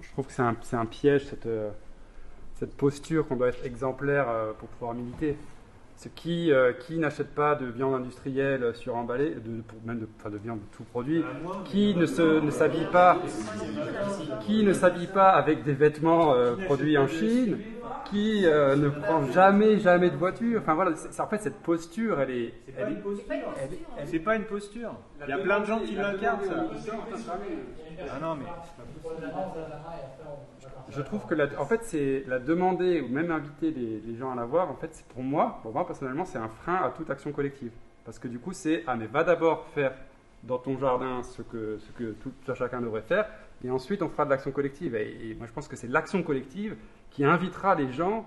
je, 0.00 0.08
trouve 0.12 0.26
que 0.26 0.32
c'est 0.32 0.76
un, 0.76 0.86
piège, 0.86 1.26
euh, 1.46 1.70
cette 2.54 2.74
posture 2.76 3.26
qu'on 3.26 3.36
doit 3.36 3.48
être 3.48 3.64
exemplaire 3.66 4.26
pour 4.58 4.68
pouvoir 4.68 4.94
militer. 4.94 5.36
Qui, 6.14 6.52
euh, 6.52 6.72
qui 6.74 6.98
n'achète 6.98 7.34
pas 7.34 7.54
de 7.54 7.64
viande 7.64 7.94
industrielle 7.94 8.74
suremballée, 8.74 9.36
de, 9.36 9.62
même 9.86 10.00
de, 10.00 10.08
enfin 10.18 10.28
de 10.28 10.36
viande 10.36 10.58
de 10.58 10.76
tout 10.76 10.82
produit, 10.82 11.22
qui 11.64 11.94
ne, 11.94 12.04
se, 12.04 12.40
ne 12.40 12.50
s'habille 12.50 12.88
pas, 12.92 13.22
qui 14.40 14.64
ne 14.64 14.74
s'habille 14.74 15.06
pas 15.06 15.30
avec 15.30 15.62
des 15.62 15.72
vêtements 15.72 16.34
euh, 16.34 16.56
produits 16.56 16.98
en 16.98 17.06
Chine, 17.06 17.58
qui 18.10 18.46
euh, 18.46 18.76
ne 18.76 18.88
prend 18.88 19.26
jamais 19.30 19.78
jamais 19.78 20.10
de 20.10 20.16
voiture. 20.16 20.60
Enfin 20.60 20.74
voilà, 20.74 20.94
c'est, 20.96 21.20
en 21.20 21.26
fait 21.26 21.42
cette 21.42 21.58
posture, 21.62 22.20
elle 22.20 22.30
est, 22.30 22.54
c'est 22.66 22.72
pas, 22.72 22.90
une 22.90 23.00
posture. 23.00 23.36
C'est 24.04 24.18
pas 24.18 24.36
une 24.36 24.44
posture. 24.44 24.94
Il 25.22 25.30
y 25.30 25.32
a 25.32 25.38
plein 25.38 25.60
de 25.60 25.64
gens 25.64 25.80
qui 25.80 25.94
l'incarnent. 25.94 26.40
Ah 28.10 28.18
non 28.20 28.36
mais 28.36 28.46
je 30.90 31.00
trouve 31.02 31.26
que, 31.26 31.34
la, 31.34 31.48
en 31.58 31.64
fait, 31.64 31.80
c'est 31.84 32.24
la 32.26 32.38
demander 32.38 33.00
ou 33.00 33.08
même 33.08 33.30
inviter 33.30 33.70
les, 33.70 34.16
gens 34.16 34.32
à 34.32 34.34
la 34.34 34.44
voir, 34.44 34.70
en 34.70 34.74
fait, 34.74 34.90
c'est 34.92 35.06
pour 35.06 35.22
moi, 35.22 35.58
pour 35.62 35.72
moi 35.72 35.86
personnellement, 35.86 36.24
c'est 36.24 36.38
un 36.38 36.48
frein 36.48 36.76
à 36.76 36.90
toute 36.90 37.10
action 37.10 37.32
collective. 37.32 37.72
Parce 38.04 38.18
que 38.18 38.28
du 38.28 38.38
coup, 38.38 38.52
c'est 38.52 38.84
ah 38.86 38.96
mais 38.96 39.06
va 39.06 39.24
d'abord 39.24 39.66
faire 39.74 39.92
dans 40.42 40.58
ton 40.58 40.78
jardin 40.78 41.22
ce 41.22 41.42
que, 41.42 41.78
ce 41.78 41.90
que 41.92 42.12
tout, 42.12 42.32
chacun 42.54 42.82
devrait 42.82 43.02
faire, 43.02 43.26
et 43.64 43.70
ensuite 43.70 44.02
on 44.02 44.10
fera 44.10 44.26
de 44.26 44.30
l'action 44.30 44.52
collective. 44.52 44.94
Et, 44.94 45.34
moi, 45.38 45.46
je 45.46 45.52
pense 45.52 45.68
que 45.68 45.76
c'est 45.76 45.88
l'action 45.88 46.22
collective 46.22 46.76
qui 47.14 47.24
invitera 47.24 47.74
les 47.74 47.90
gens, 47.92 48.26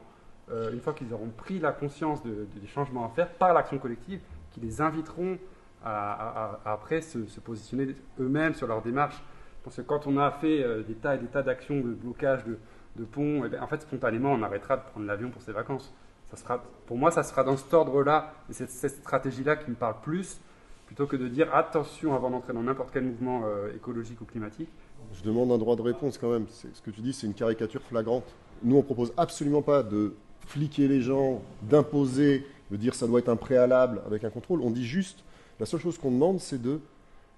euh, 0.49 0.71
une 0.71 0.79
fois 0.79 0.93
qu'ils 0.93 1.13
auront 1.13 1.29
pris 1.29 1.59
la 1.59 1.71
conscience 1.71 2.23
de, 2.23 2.47
des 2.55 2.67
changements 2.67 3.05
à 3.05 3.09
faire 3.09 3.29
par 3.29 3.53
l'action 3.53 3.77
collective, 3.77 4.21
qui 4.51 4.59
les 4.61 4.81
inviteront 4.81 5.37
à, 5.83 6.59
après 6.65 7.01
se, 7.01 7.19
positionner 7.39 7.95
eux-mêmes 8.19 8.55
sur 8.55 8.67
leur 8.67 8.81
démarche 8.81 9.21
parce 9.63 9.75
que 9.75 9.81
quand 9.81 10.07
on 10.07 10.17
a 10.17 10.31
fait 10.31 10.63
euh, 10.63 10.81
des 10.81 10.95
tas 10.95 11.15
et 11.15 11.17
des 11.17 11.27
tas 11.27 11.43
d'actions 11.43 11.75
de 11.75 11.93
blocage 11.93 12.45
de, 12.45 13.03
ponts, 13.03 13.43
eh 13.45 13.49
ben, 13.49 13.61
en 13.61 13.67
fait, 13.67 13.81
spontanément, 13.81 14.31
on 14.31 14.41
arrêtera 14.41 14.77
de 14.77 14.83
prendre 14.83 15.05
l'avion 15.05 15.29
pour 15.29 15.41
ses 15.41 15.51
vacances. 15.51 15.93
Ça 16.31 16.37
sera, 16.37 16.63
pour 16.85 16.97
moi, 16.97 17.11
ça 17.11 17.21
sera 17.21 17.43
dans 17.43 17.57
cet 17.57 17.73
ordre-là, 17.73 18.33
et 18.49 18.53
cette, 18.53 18.69
cette 18.69 18.95
stratégie-là 18.95 19.57
qui 19.57 19.69
me 19.69 19.75
parle 19.75 19.95
plus, 20.01 20.39
plutôt 20.85 21.05
que 21.05 21.17
de 21.17 21.27
dire 21.27 21.53
attention 21.53 22.15
avant 22.15 22.29
d'entrer 22.29 22.53
dans 22.53 22.63
n'importe 22.63 22.91
quel 22.93 23.03
mouvement 23.03 23.41
euh, 23.45 23.75
écologique 23.75 24.21
ou 24.21 24.25
climatique. 24.25 24.69
Je 25.13 25.21
demande 25.23 25.51
un 25.51 25.57
droit 25.57 25.75
de 25.75 25.81
réponse 25.81 26.17
quand 26.17 26.31
même. 26.31 26.47
Ce 26.47 26.81
que 26.81 26.89
tu 26.89 27.01
dis, 27.01 27.11
c'est 27.11 27.27
une 27.27 27.33
caricature 27.33 27.81
flagrante. 27.81 28.33
Nous, 28.63 28.77
on 28.77 28.81
propose 28.81 29.13
absolument 29.17 29.61
pas 29.61 29.83
de 29.83 30.13
fliquer 30.45 30.87
les 30.87 31.01
gens, 31.01 31.41
d'imposer, 31.63 32.45
de 32.71 32.77
dire 32.77 32.95
ça 32.95 33.07
doit 33.07 33.19
être 33.19 33.29
un 33.29 33.35
préalable 33.35 34.01
avec 34.05 34.23
un 34.23 34.29
contrôle. 34.29 34.61
On 34.61 34.71
dit 34.71 34.85
juste, 34.85 35.23
la 35.59 35.65
seule 35.65 35.79
chose 35.79 35.97
qu'on 35.97 36.11
demande, 36.11 36.39
c'est 36.39 36.61
de 36.61 36.79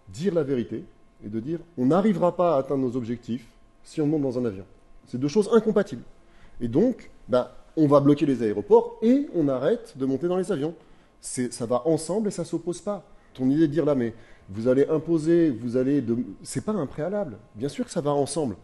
dire 0.10 0.34
la 0.34 0.44
vérité, 0.44 0.84
et 1.24 1.30
de 1.30 1.40
dire 1.40 1.60
on 1.78 1.88
n'arrivera 1.88 2.36
pas 2.36 2.56
à 2.56 2.60
atteindre 2.60 2.84
nos 2.84 2.96
objectifs 2.96 3.48
si 3.84 4.02
on 4.02 4.08
monte 4.08 4.22
dans 4.22 4.38
un 4.38 4.46
avion. 4.46 4.66
C'est 5.06 5.20
deux 5.20 5.28
choses 5.28 5.50
incompatibles. 5.54 6.04
Et 6.62 6.68
donc, 6.68 7.10
ben, 7.28 7.48
on 7.76 7.88
va 7.88 8.00
bloquer 8.00 8.26
les 8.26 8.44
aéroports 8.44 8.98
et 9.02 9.28
on 9.36 9.48
arrête 9.48 9.98
de 9.98 10.06
monter 10.06 10.28
dans 10.28 10.38
les 10.38 10.52
avions. 10.52 10.76
Ça 11.22 11.66
va 11.66 11.82
ensemble 11.86 12.28
et 12.28 12.32
ça 12.32 12.44
ne 12.44 12.48
s'oppose 12.48 12.82
pas. 12.82 13.04
Ton 13.34 13.50
idée 13.50 13.68
de 13.68 13.74
dire 13.74 13.86
là, 13.86 13.96
mais 13.96 14.14
vous 14.50 14.68
allez 14.68 14.86
imposer, 14.88 15.50
vous 15.50 15.78
allez. 15.78 16.02
De... 16.02 16.18
C'est 16.44 16.64
pas 16.64 16.72
un 16.72 16.86
préalable. 16.86 17.38
Bien 17.56 17.70
sûr 17.70 17.86
que 17.86 17.92
ça 17.92 18.02
va 18.02 18.12
ensemble. 18.12 18.56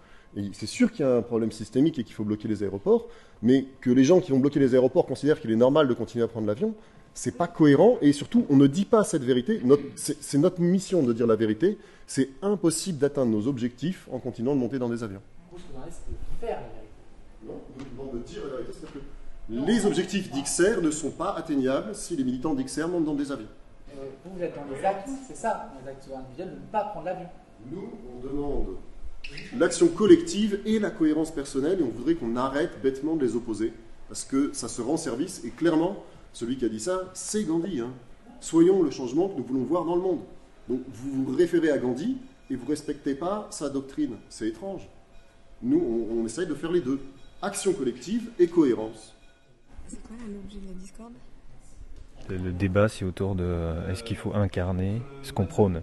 C'est 0.53 0.65
sûr 0.65 0.91
qu'il 0.91 1.05
y 1.05 1.07
a 1.07 1.17
un 1.17 1.21
problème 1.21 1.51
systémique 1.51 1.97
et 1.97 2.03
qu'il 2.03 2.13
faut 2.13 2.25
bloquer 2.25 2.47
les 2.47 2.63
aéroports, 2.63 3.07
mais 3.41 3.65
que 3.81 3.89
les 3.89 4.03
gens 4.03 4.19
qui 4.19 4.31
vont 4.31 4.39
bloquer 4.39 4.59
les 4.59 4.73
aéroports 4.73 5.05
considèrent 5.05 5.39
qu'il 5.39 5.51
est 5.51 5.55
normal 5.55 5.87
de 5.87 5.93
continuer 5.93 6.23
à 6.23 6.27
prendre 6.27 6.47
l'avion, 6.47 6.73
c'est 7.13 7.37
pas 7.37 7.47
cohérent 7.47 7.97
et 8.01 8.11
surtout 8.11 8.45
on 8.49 8.57
ne 8.57 8.67
dit 8.67 8.85
pas 8.85 9.03
cette 9.03 9.23
vérité. 9.23 9.61
C'est 9.95 10.37
notre 10.37 10.59
mission 10.61 11.03
de 11.03 11.13
dire 11.13 11.27
la 11.27 11.37
vérité. 11.37 11.77
C'est 12.05 12.29
impossible 12.41 12.99
d'atteindre 12.99 13.31
nos 13.31 13.47
objectifs 13.47 14.07
en 14.11 14.19
continuant 14.19 14.53
de 14.53 14.59
monter 14.59 14.77
dans 14.77 14.89
des 14.89 15.03
avions. 15.03 15.21
Non, 17.47 17.61
nous 17.87 18.19
de 18.19 18.23
dire 18.23 18.41
la 18.45 18.57
vérité, 18.57 18.73
c'est 18.81 18.91
que 18.91 18.99
les 19.49 19.85
objectifs 19.85 20.31
d'XR 20.31 20.81
ne 20.81 20.91
sont 20.91 21.11
pas 21.11 21.33
atteignables 21.37 21.95
si 21.95 22.15
les 22.15 22.23
militants 22.23 22.53
d'XR 22.53 22.87
montent 22.87 23.05
dans 23.05 23.13
des 23.13 23.31
avions. 23.31 23.47
Euh, 23.91 24.09
vous, 24.25 24.41
êtes 24.41 24.55
dans 24.55 24.75
les 24.75 24.83
actes, 24.83 25.07
c'est 25.27 25.37
ça, 25.37 25.71
les 25.81 25.89
actes 25.89 26.09
individuels, 26.13 26.49
de 26.49 26.55
ne 26.55 26.71
pas 26.71 26.85
prendre 26.85 27.05
l'avion. 27.05 27.27
Nous, 27.71 27.93
on 28.11 28.27
demande 28.27 28.65
l'action 29.57 29.87
collective 29.87 30.59
et 30.65 30.79
la 30.79 30.89
cohérence 30.89 31.31
personnelle 31.31 31.79
et 31.79 31.83
on 31.83 31.89
voudrait 31.89 32.15
qu'on 32.15 32.35
arrête 32.35 32.81
bêtement 32.81 33.15
de 33.15 33.25
les 33.25 33.35
opposer 33.35 33.73
parce 34.07 34.23
que 34.23 34.51
ça 34.53 34.67
se 34.67 34.81
rend 34.81 34.97
service 34.97 35.43
et 35.43 35.49
clairement, 35.49 36.03
celui 36.33 36.57
qui 36.57 36.65
a 36.65 36.69
dit 36.69 36.79
ça, 36.79 37.11
c'est 37.13 37.43
Gandhi. 37.43 37.79
Hein. 37.79 37.91
Soyons 38.41 38.83
le 38.83 38.91
changement 38.91 39.29
que 39.29 39.37
nous 39.37 39.43
voulons 39.43 39.63
voir 39.63 39.85
dans 39.85 39.95
le 39.95 40.01
monde. 40.01 40.21
Donc 40.69 40.81
vous 40.87 41.25
vous 41.25 41.35
référez 41.35 41.71
à 41.71 41.77
Gandhi 41.77 42.17
et 42.49 42.55
vous 42.55 42.65
ne 42.65 42.69
respectez 42.69 43.15
pas 43.15 43.47
sa 43.51 43.69
doctrine. 43.69 44.15
C'est 44.29 44.47
étrange. 44.47 44.87
Nous, 45.61 46.07
on, 46.11 46.25
essaye 46.25 46.45
de 46.45 46.53
faire 46.53 46.71
les 46.71 46.81
deux. 46.81 46.99
Action 47.41 47.73
collective 47.73 48.29
et 48.39 48.47
cohérence. 48.47 49.15
C'est 49.87 50.01
quoi 50.03 50.15
l'objet 50.27 50.59
de 50.59 50.67
la 50.67 50.73
discorde? 50.73 51.13
Le, 52.29 52.51
débat, 52.51 52.89
c'est 52.89 53.05
autour 53.05 53.35
de 53.35 53.75
est-ce 53.89 54.03
qu'il 54.03 54.17
faut 54.17 54.33
incarner 54.33 55.01
ce 55.21 55.31
qu'on 55.31 55.45
prône? 55.45 55.81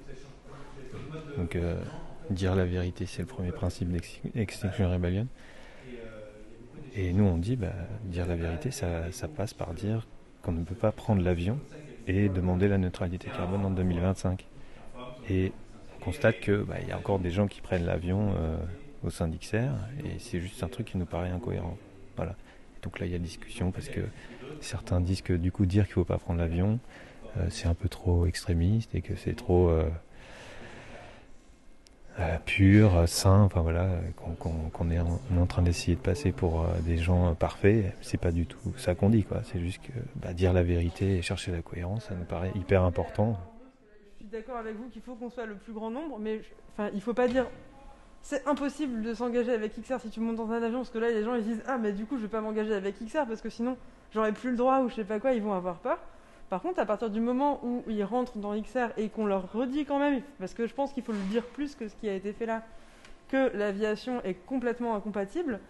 Donc, 1.36 1.56
euh, 1.56 1.80
dire 2.30 2.54
la 2.54 2.64
vérité, 2.64 3.06
c'est 3.06 3.22
le 3.22 3.26
premier 3.26 3.52
principe 3.52 3.90
d'Extinction 4.34 4.90
Rebellion. 4.90 5.26
Et 6.94 7.12
nous, 7.12 7.24
on 7.24 7.38
dit, 7.38 7.56
bah, 7.56 7.72
dire 8.04 8.26
la 8.26 8.36
vérité, 8.36 8.70
ça, 8.70 9.08
passe 9.34 9.54
par 9.54 9.72
dire 9.72 10.06
qu'on 10.42 10.52
ne 10.52 10.64
peut 10.64 10.74
pas 10.74 10.92
prendre 10.92 11.22
l'avion 11.22 11.58
et 12.06 12.28
demander 12.28 12.68
la 12.68 12.78
neutralité 12.78 13.28
carbone 13.34 13.64
en 13.64 13.70
2025. 13.70 14.46
Et 15.30 15.52
on 15.96 16.04
constate 16.04 16.40
qu'il 16.40 16.64
bah, 16.64 16.80
y 16.86 16.92
a 16.92 16.98
encore 16.98 17.18
des 17.18 17.30
gens 17.30 17.46
qui 17.46 17.60
prennent 17.60 17.86
l'avion 17.86 18.34
euh, 18.36 18.56
au 19.04 19.10
sein 19.10 19.28
d'XR 19.28 19.72
et 20.04 20.18
c'est 20.18 20.40
juste 20.40 20.62
un 20.62 20.68
truc 20.68 20.88
qui 20.88 20.98
nous 20.98 21.06
paraît 21.06 21.30
incohérent. 21.30 21.78
Voilà. 22.16 22.34
Donc 22.82 22.98
là, 22.98 23.06
il 23.06 23.12
y 23.12 23.14
a 23.14 23.18
discussion 23.18 23.70
parce 23.70 23.88
que 23.88 24.00
certains 24.60 25.00
disent 25.00 25.22
que 25.22 25.32
du 25.32 25.52
coup, 25.52 25.64
dire 25.64 25.84
qu'il 25.84 25.92
ne 25.92 25.94
faut 25.94 26.04
pas 26.04 26.18
prendre 26.18 26.40
l'avion, 26.40 26.80
euh, 27.36 27.46
c'est 27.48 27.68
un 27.68 27.74
peu 27.74 27.88
trop 27.88 28.26
extrémiste 28.26 28.94
et 28.94 29.00
que 29.00 29.14
c'est 29.14 29.34
trop 29.34 29.68
euh, 29.68 29.88
pur, 32.44 33.08
sain, 33.08 33.40
enfin 33.40 33.62
voilà, 33.62 33.88
qu'on 34.16 34.90
est, 34.90 34.98
en, 34.98 35.46
train 35.46 35.62
d'essayer 35.62 35.96
de 35.96 36.00
passer 36.00 36.32
pour 36.32 36.62
euh, 36.62 36.66
des 36.84 36.98
gens 36.98 37.34
parfaits, 37.34 37.94
c'est 38.00 38.20
pas 38.20 38.30
du 38.30 38.46
tout 38.46 38.58
ça 38.76 38.94
qu'on 38.94 39.10
dit, 39.10 39.24
quoi. 39.24 39.38
C'est 39.44 39.60
juste 39.60 39.82
que 39.82 39.92
bah, 40.16 40.32
dire 40.32 40.52
la 40.52 40.62
vérité 40.62 41.16
et 41.18 41.22
chercher 41.22 41.52
la 41.52 41.62
cohérence, 41.62 42.06
ça 42.08 42.14
nous 42.14 42.24
paraît 42.24 42.52
hyper 42.54 42.82
important. 42.82 43.38
Je 44.20 44.24
suis 44.24 44.30
d'accord 44.30 44.56
avec 44.56 44.76
vous 44.76 44.88
qu'il 44.88 45.02
faut 45.02 45.14
qu'on 45.14 45.30
soit 45.30 45.46
le 45.46 45.54
plus 45.54 45.72
grand 45.72 45.90
nombre, 45.90 46.18
mais 46.18 46.42
enfin, 46.72 46.90
il 46.94 47.00
faut 47.00 47.14
pas 47.14 47.28
dire 47.28 47.46
c'est 48.20 48.46
impossible 48.46 49.02
de 49.02 49.14
s'engager 49.14 49.52
avec 49.52 49.74
XR 49.80 50.00
si 50.00 50.10
tu 50.10 50.20
montes 50.20 50.36
dans 50.36 50.50
un 50.52 50.62
avion, 50.62 50.78
parce 50.78 50.90
que 50.90 50.98
là, 50.98 51.10
les 51.10 51.24
gens 51.24 51.34
ils 51.34 51.44
disent 51.44 51.62
ah 51.66 51.76
mais 51.78 51.92
du 51.92 52.06
coup 52.06 52.16
je 52.16 52.22
vais 52.22 52.28
pas 52.28 52.40
m'engager 52.40 52.72
avec 52.72 52.96
XR 53.04 53.26
parce 53.26 53.40
que 53.40 53.50
sinon 53.50 53.76
j'aurais 54.12 54.32
plus 54.32 54.50
le 54.50 54.56
droit 54.56 54.80
ou 54.80 54.88
je 54.88 54.94
sais 54.94 55.04
pas 55.04 55.18
quoi, 55.18 55.32
ils 55.32 55.42
vont 55.42 55.54
avoir 55.54 55.78
peur. 55.78 55.98
Par 56.52 56.60
contre, 56.60 56.80
à 56.80 56.84
partir 56.84 57.08
du 57.08 57.20
moment 57.22 57.60
où 57.64 57.82
ils 57.88 58.04
rentrent 58.04 58.36
dans 58.36 58.54
XR 58.54 58.88
et 58.98 59.08
qu'on 59.08 59.24
leur 59.24 59.50
redit 59.54 59.86
quand 59.86 59.98
même, 59.98 60.20
parce 60.38 60.52
que 60.52 60.66
je 60.66 60.74
pense 60.74 60.92
qu'il 60.92 61.02
faut 61.02 61.12
le 61.12 61.30
dire 61.30 61.46
plus 61.46 61.74
que 61.74 61.88
ce 61.88 61.96
qui 61.96 62.10
a 62.10 62.12
été 62.12 62.34
fait 62.34 62.44
là, 62.44 62.60
que 63.30 63.56
l'aviation 63.56 64.22
est 64.22 64.34
complètement 64.34 64.94
incompatible, 64.94 65.60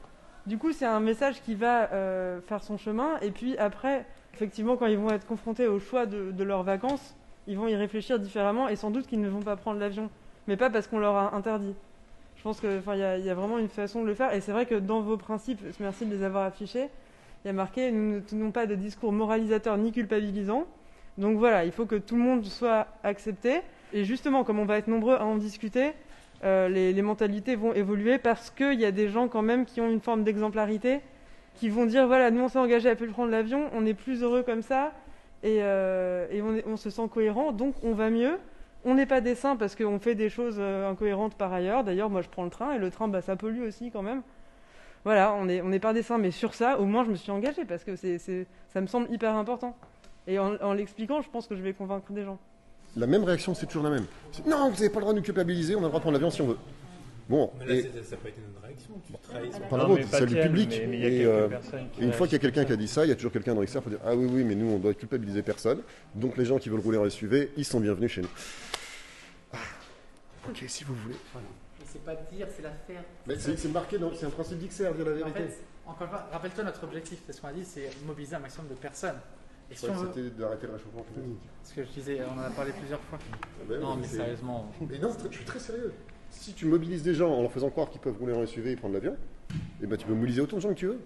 du 0.47 0.59
coup, 0.59 0.73
c'est 0.73 0.85
un 0.85 0.99
message 0.99 1.41
qui 1.43 1.55
va 1.55 1.93
euh, 1.93 2.41
faire 2.41 2.65
son 2.65 2.79
chemin. 2.79 3.17
Et 3.21 3.31
puis 3.31 3.57
après, 3.59 4.05
effectivement, 4.35 4.77
quand 4.77 4.87
ils 4.87 4.99
vont 4.99 5.11
être 5.11 5.25
confrontés 5.25 5.69
au 5.69 5.79
choix 5.79 6.05
de, 6.05 6.43
leurs 6.43 6.65
vacances, 6.65 7.15
ils 7.47 7.57
vont 7.57 7.69
y 7.69 7.77
réfléchir 7.77 8.19
différemment 8.19 8.67
et 8.67 8.75
sans 8.75 8.91
doute 8.91 9.07
qu'ils 9.07 9.21
ne 9.21 9.29
vont 9.29 9.43
pas 9.43 9.55
prendre 9.55 9.79
l'avion. 9.79 10.11
Mais 10.49 10.57
pas 10.57 10.69
parce 10.69 10.89
qu'on 10.89 10.99
leur 10.99 11.15
a 11.15 11.37
interdit. 11.37 11.77
Je 12.35 12.43
pense 12.43 12.59
qu'il 12.59 12.71
y, 12.73 12.99
y, 12.99 13.31
a 13.31 13.35
vraiment 13.37 13.59
une 13.59 13.69
façon 13.69 14.03
de 14.03 14.09
le 14.09 14.15
faire. 14.15 14.35
Et 14.35 14.41
c'est 14.41 14.51
vrai 14.51 14.67
que 14.67 14.75
dans 14.75 15.01
vos 15.01 15.17
principes, 15.17 15.61
merci 15.79 16.07
de 16.07 16.11
les 16.13 16.25
avoir 16.25 16.45
affichés, 16.45 16.91
il 17.45 17.49
y 17.49 17.51
a 17.51 17.53
marqué 17.53 17.91
Nous 17.91 18.15
ne 18.15 18.21
tenons 18.21 18.51
pas 18.51 18.67
de 18.67 18.75
discours 18.75 19.13
moralisateur 19.13 19.77
ni 19.77 19.93
culpabilisant. 19.93 20.67
Donc 21.19 21.39
voilà, 21.39 21.65
il 21.65 21.73
faut 21.73 21.87
que 21.87 21.97
tout 21.97 22.17
le 22.17 22.23
monde 22.23 22.45
soit 22.45 22.87
accepté. 23.03 23.61
Et 23.93 24.05
justement, 24.05 24.45
comme 24.45 24.59
on 24.59 24.65
va 24.65 24.79
être 24.79 24.89
nombreux 24.89 25.17
à 25.17 25.25
en 25.25 25.37
discuter, 25.37 25.93
euh, 26.45 26.69
les, 26.69 27.03
mentalités 27.03 27.55
vont 27.55 27.73
évoluer 27.73 28.19
parce 28.19 28.51
qu'il 28.51 28.81
y 28.81 28.85
a 28.85 28.91
des 28.91 29.09
gens 29.09 29.29
quand 29.29 29.43
même 29.43 29.65
qui 29.65 29.81
ont 29.81 29.89
une 29.91 30.01
forme 30.01 30.25
d'exemplarité, 30.25 31.01
qui 31.55 31.69
vont 31.69 31.87
dire 31.87 32.07
voilà, 32.07 32.31
nous 32.31 32.43
on 32.43 32.49
s'est 32.49 32.59
engagé 32.59 32.89
à 32.89 32.97
plus 32.97 33.09
prendre 33.09 33.31
l'avion, 33.31 33.69
on 33.75 33.87
est 33.87 33.95
plus 33.95 34.23
heureux 34.23 34.43
comme 34.43 34.63
ça, 34.63 34.93
et, 35.43 35.59
euh, 35.61 36.27
on, 36.67 36.73
on, 36.73 36.77
se 36.77 36.91
sent 36.91 37.09
cohérent, 37.13 37.53
donc 37.53 37.75
on 37.83 37.93
va 37.93 38.11
mieux. 38.11 38.39
On 38.85 38.95
n'est 38.95 39.07
pas 39.07 39.21
des 39.21 39.37
saints 39.37 39.55
parce 39.55 39.77
qu'on 39.77 40.01
fait 40.01 40.17
des 40.17 40.29
choses 40.29 40.57
euh, 40.59 40.91
incohérentes 40.91 41.37
par 41.37 41.53
ailleurs. 41.53 41.85
D'ailleurs, 41.85 42.11
moi 42.11 42.23
je 42.23 42.29
prends 42.29 42.45
le 42.45 42.51
train 42.51 42.73
et 42.73 42.79
le 42.79 42.91
train, 42.91 43.07
bah, 43.07 43.21
ça 43.21 43.37
pollue 43.37 43.63
aussi 43.63 43.91
quand 43.91 44.03
même. 44.03 44.23
Voilà, 45.05 45.33
on 45.35 45.47
n'est 45.47 45.61
on 45.63 45.73
est 45.73 45.81
pas 45.81 45.93
des 45.93 46.03
saints, 46.03 46.19
mais 46.19 46.31
sur 46.31 46.55
ça, 46.55 46.79
au 46.79 46.85
moins 46.85 47.05
je 47.05 47.11
me 47.11 47.17
suis 47.17 47.33
engagée 47.33 47.65
parce 47.65 47.85
que 47.85 47.97
c'est, 47.97 48.19
ça 48.19 48.81
me 48.81 48.87
semble 48.87 49.11
hyper 49.13 49.35
important. 49.35 49.77
Et 50.27 50.39
en, 50.39 50.55
en 50.57 50.73
l'expliquant, 50.73 51.21
je 51.23 51.29
pense 51.29 51.47
que 51.47 51.57
je 51.57 51.63
vais 51.63 51.73
convaincre 51.73 52.13
des 52.13 52.25
gens 52.25 52.39
la 52.97 53.07
même 53.07 53.25
réaction, 53.25 53.55
c'est 53.55 53.67
toujours 53.67 53.85
la 53.85 53.91
même. 53.91 54.07
Non, 54.47 54.69
vous 54.69 54.77
n'avez 54.77 54.91
pas 54.91 54.97
le 54.97 55.01
droit 55.03 55.13
de 55.13 55.19
nous 55.19 55.25
culpabiliser, 55.25 55.75
on 55.75 55.79
a 55.79 55.83
le 55.83 55.89
droit 55.89 56.01
de 56.01 56.03
prendre 56.03 56.15
l'avion 56.15 56.31
si 56.31 56.43
on 56.43 56.49
veut. 56.49 56.59
Bon, 57.29 57.51
mais 57.59 57.67
là, 57.67 57.75
et... 57.75 57.83
ça 57.83 57.89
n'a 57.89 58.17
pas 58.17 58.29
été 58.29 58.41
notre 58.47 58.67
réaction. 58.67 58.95
Tu 59.07 59.13
trahis 59.23 59.69
pas 59.71 59.77
la 59.79 59.85
vôtre, 59.85 60.07
c'est 60.11 60.27
le 60.27 60.43
public. 60.43 60.71
Mais, 60.71 60.87
mais 60.87 61.01
et, 61.01 61.25
euh, 61.25 61.49
et 61.99 62.05
une 62.05 62.13
fois 62.13 62.27
qu'il 62.27 62.35
y 62.35 62.37
a 62.37 62.41
quelqu'un 62.41 62.65
qui 62.65 62.73
a 62.73 62.77
dit 62.77 62.89
ça, 62.89 63.07
il 63.07 63.09
y 63.09 63.13
a 63.13 63.15
toujours 63.15 63.33
quelqu'un 63.33 63.55
dans 63.55 63.61
l'extérieur 63.61 63.85
qui 63.85 63.91
dire 63.91 64.01
Ah 64.05 64.15
oui, 64.15 64.29
oui, 64.31 64.45
mais 64.45 64.55
nous, 64.55 64.67
on 64.67 64.79
doit 64.79 64.93
culpabiliser 64.93 65.43
personne. 65.43 65.81
Donc 66.15 66.37
les 66.37 66.45
gens 66.45 66.59
qui 66.59 66.69
veulent 66.69 66.81
rouler 66.81 66.99
en 66.99 67.09
SUV, 67.09 67.53
ils 67.57 67.65
sont 67.65 67.81
bienvenus 67.81 68.11
chez 68.11 68.23
nous. 68.23 68.31
Ah, 69.55 69.59
ok, 70.49 70.65
si 70.67 70.85
vous 70.85 70.95
voulez. 70.95 71.17
Voilà. 71.33 71.47
Sais 71.93 71.99
pas 71.99 72.15
dire, 72.15 72.47
c'est 72.57 72.63
la 72.63 72.71
faire. 72.71 73.05
Mais 73.27 73.39
c'est 73.39 73.69
marqué, 73.71 73.99
c'est 74.15 74.25
un 74.25 74.31
principe 74.31 74.59
d'XR, 74.61 74.95
dire 74.95 75.05
la 75.05 75.13
vérité. 75.13 75.29
En 75.29 75.33
fait, 75.35 75.59
encore 75.87 76.03
une 76.05 76.09
fois, 76.09 76.27
rappelle-toi 76.33 76.65
notre 76.65 76.85
objectif, 76.85 77.19
c'est 77.27 77.35
ce 77.35 77.41
qu'on 77.43 77.49
a 77.49 77.53
dit, 77.53 77.67
c'est 77.67 77.91
mobiliser 78.07 78.35
un 78.35 78.39
maximum 78.39 78.69
de 78.69 78.75
personnes. 78.75 79.19
Et 79.71 79.75
si 79.75 79.85
on 79.91 80.07
c'était 80.07 80.31
d'arrêter 80.31 80.69
le 80.69 80.73
réchauffement 80.73 81.03
climatique. 81.03 81.43
Ce 81.63 81.75
que 81.75 81.85
je 81.85 81.91
disais, 81.91 82.21
on 82.25 82.39
en 82.39 82.45
a 82.45 82.51
parlé 82.51 82.73
plusieurs 82.73 83.01
fois. 83.01 83.19
Ah 83.31 83.65
ben, 83.69 83.79
non, 83.79 83.97
mais 83.97 84.07
sérieusement. 84.07 84.73
Mais 84.89 84.99
non, 84.99 85.11
je 85.31 85.37
suis 85.37 85.45
très 85.45 85.59
sérieux. 85.59 85.93
Si 86.31 86.55
tu 86.55 86.65
mobilises 86.65 87.03
des 87.03 87.13
gens 87.13 87.31
en 87.31 87.43
leur 87.43 87.53
faisant 87.53 87.69
croire 87.69 87.91
qu'ils 87.91 88.01
peuvent 88.01 88.17
rouler 88.19 88.33
en 88.33 88.47
SUV 88.47 88.71
et 88.71 88.77
prendre 88.77 88.95
l'avion, 88.95 89.15
eh 89.83 89.87
ben, 89.87 89.99
tu 89.99 90.07
peux 90.07 90.15
mobiliser 90.15 90.41
autant 90.41 90.57
de 90.57 90.63
gens 90.63 90.71
que 90.71 90.79
tu 90.79 90.87
veux. 90.87 91.01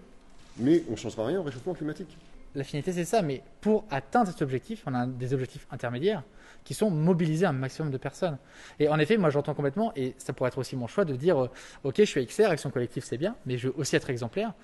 Mais 0.59 0.85
on 0.88 0.93
ne 0.93 0.97
changera 0.97 1.26
rien 1.26 1.40
au 1.40 1.43
réchauffement 1.43 1.75
climatique. 1.75 2.16
La 2.57 2.65
finalité, 2.65 2.93
c'est 2.93 3.05
ça. 3.05 3.21
Mais 3.21 3.43
pour 3.61 3.85
atteindre 3.91 4.31
cet 4.31 4.41
objectif, 4.41 4.83
on 4.87 4.95
a 4.95 5.07
des 5.07 5.35
objectifs 5.35 5.67
intermédiaires 5.71 6.23
qui 6.65 6.73
sont 6.73 6.91
mobiliser 6.91 7.45
un 7.45 7.53
maximum 7.53 7.93
de 7.93 7.99
personnes. 7.99 8.39
Et 8.81 8.89
en 8.89 8.99
effet, 8.99 9.19
moi, 9.19 9.29
j'entends 9.29 9.55
complètement, 9.55 9.93
et 9.95 10.15
ça 10.17 10.33
pourrait 10.33 10.49
être 10.49 10.59
aussi 10.59 10.75
mon 10.75 10.87
choix 10.87 11.05
de 11.05 11.15
dire, 11.15 11.45
euh, 11.45 11.51
OK, 11.85 11.97
je 11.99 12.05
suis 12.05 12.27
XR, 12.27 12.47
Action 12.47 12.71
Collective, 12.71 13.05
c'est 13.05 13.19
bien, 13.19 13.37
mais 13.45 13.59
je 13.59 13.69
veux 13.69 13.75
aussi 13.77 13.95
être 13.95 14.09
exemplaire. 14.09 14.55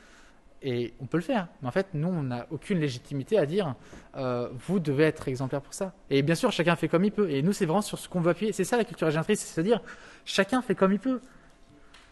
Et 0.62 0.94
on 1.00 1.06
peut 1.06 1.18
le 1.18 1.22
faire. 1.22 1.48
Mais 1.60 1.68
en 1.68 1.70
fait, 1.70 1.88
nous, 1.92 2.08
on 2.08 2.22
n'a 2.22 2.46
aucune 2.50 2.78
légitimité 2.78 3.36
à 3.36 3.44
dire 3.44 3.74
euh, 4.16 4.48
vous 4.66 4.78
devez 4.78 5.04
être 5.04 5.28
exemplaire 5.28 5.60
pour 5.60 5.74
ça. 5.74 5.92
Et 6.08 6.22
bien 6.22 6.34
sûr, 6.34 6.50
chacun 6.50 6.76
fait 6.76 6.88
comme 6.88 7.04
il 7.04 7.12
peut. 7.12 7.30
Et 7.30 7.42
nous, 7.42 7.52
c'est 7.52 7.66
vraiment 7.66 7.82
sur 7.82 7.98
ce 7.98 8.08
qu'on 8.08 8.20
veut 8.20 8.30
appuyer. 8.30 8.52
C'est 8.52 8.64
ça 8.64 8.76
la 8.76 8.84
culture 8.84 9.06
régénératrice, 9.06 9.40
c'est-à-dire 9.40 9.82
chacun 10.24 10.62
fait 10.62 10.76
comme 10.76 10.92
il 10.92 11.00
peut. 11.00 11.20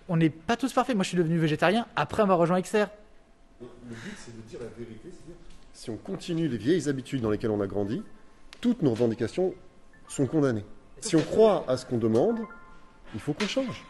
On 0.09 0.17
n'est 0.17 0.31
pas 0.31 0.57
tous 0.57 0.73
parfaits. 0.73 0.97
Moi, 0.97 1.05
je 1.05 1.11
suis 1.11 1.19
devenu 1.19 1.39
végétarien 1.39 1.87
après 1.95 2.23
avoir 2.23 2.39
rejoint 2.39 2.61
XR. 2.61 2.87
Le 3.61 3.67
but, 3.95 4.15
c'est 4.17 4.37
de 4.37 4.43
dire 4.43 4.59
la 4.61 4.67
vérité. 4.77 5.11
Si 5.81 5.89
on 5.89 5.97
continue 5.97 6.47
les 6.47 6.59
vieilles 6.59 6.91
habitudes 6.91 7.23
dans 7.23 7.31
lesquelles 7.31 7.51
on 7.51 7.63
a 7.63 7.67
grandi, 7.67 8.03
toutes 8.61 8.83
nos 8.83 8.91
revendications 8.91 9.55
sont 10.09 10.27
condamnées. 10.27 10.67
Si 11.01 11.17
on 11.17 11.23
croit 11.23 11.65
à 11.67 11.79
ce 11.79 11.87
qu'on 11.87 11.97
demande, 11.97 12.41
il 13.15 13.21
faut 13.21 13.33
qu'on 13.33 13.47
change. 13.47 13.83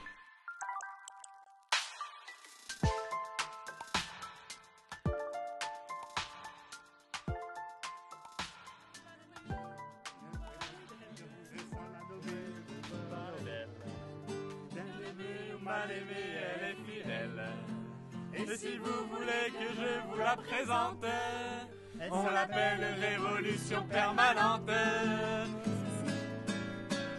Et 18.32 18.56
si 18.56 18.76
vous 18.78 19.06
voulez 19.10 19.50
que 19.58 19.74
je 19.74 20.08
vous 20.08 20.18
la 20.18 20.36
présente, 20.36 21.04
on 22.10 22.30
l'appelle 22.30 22.86
révolution 23.00 23.82
permanente. 23.84 24.70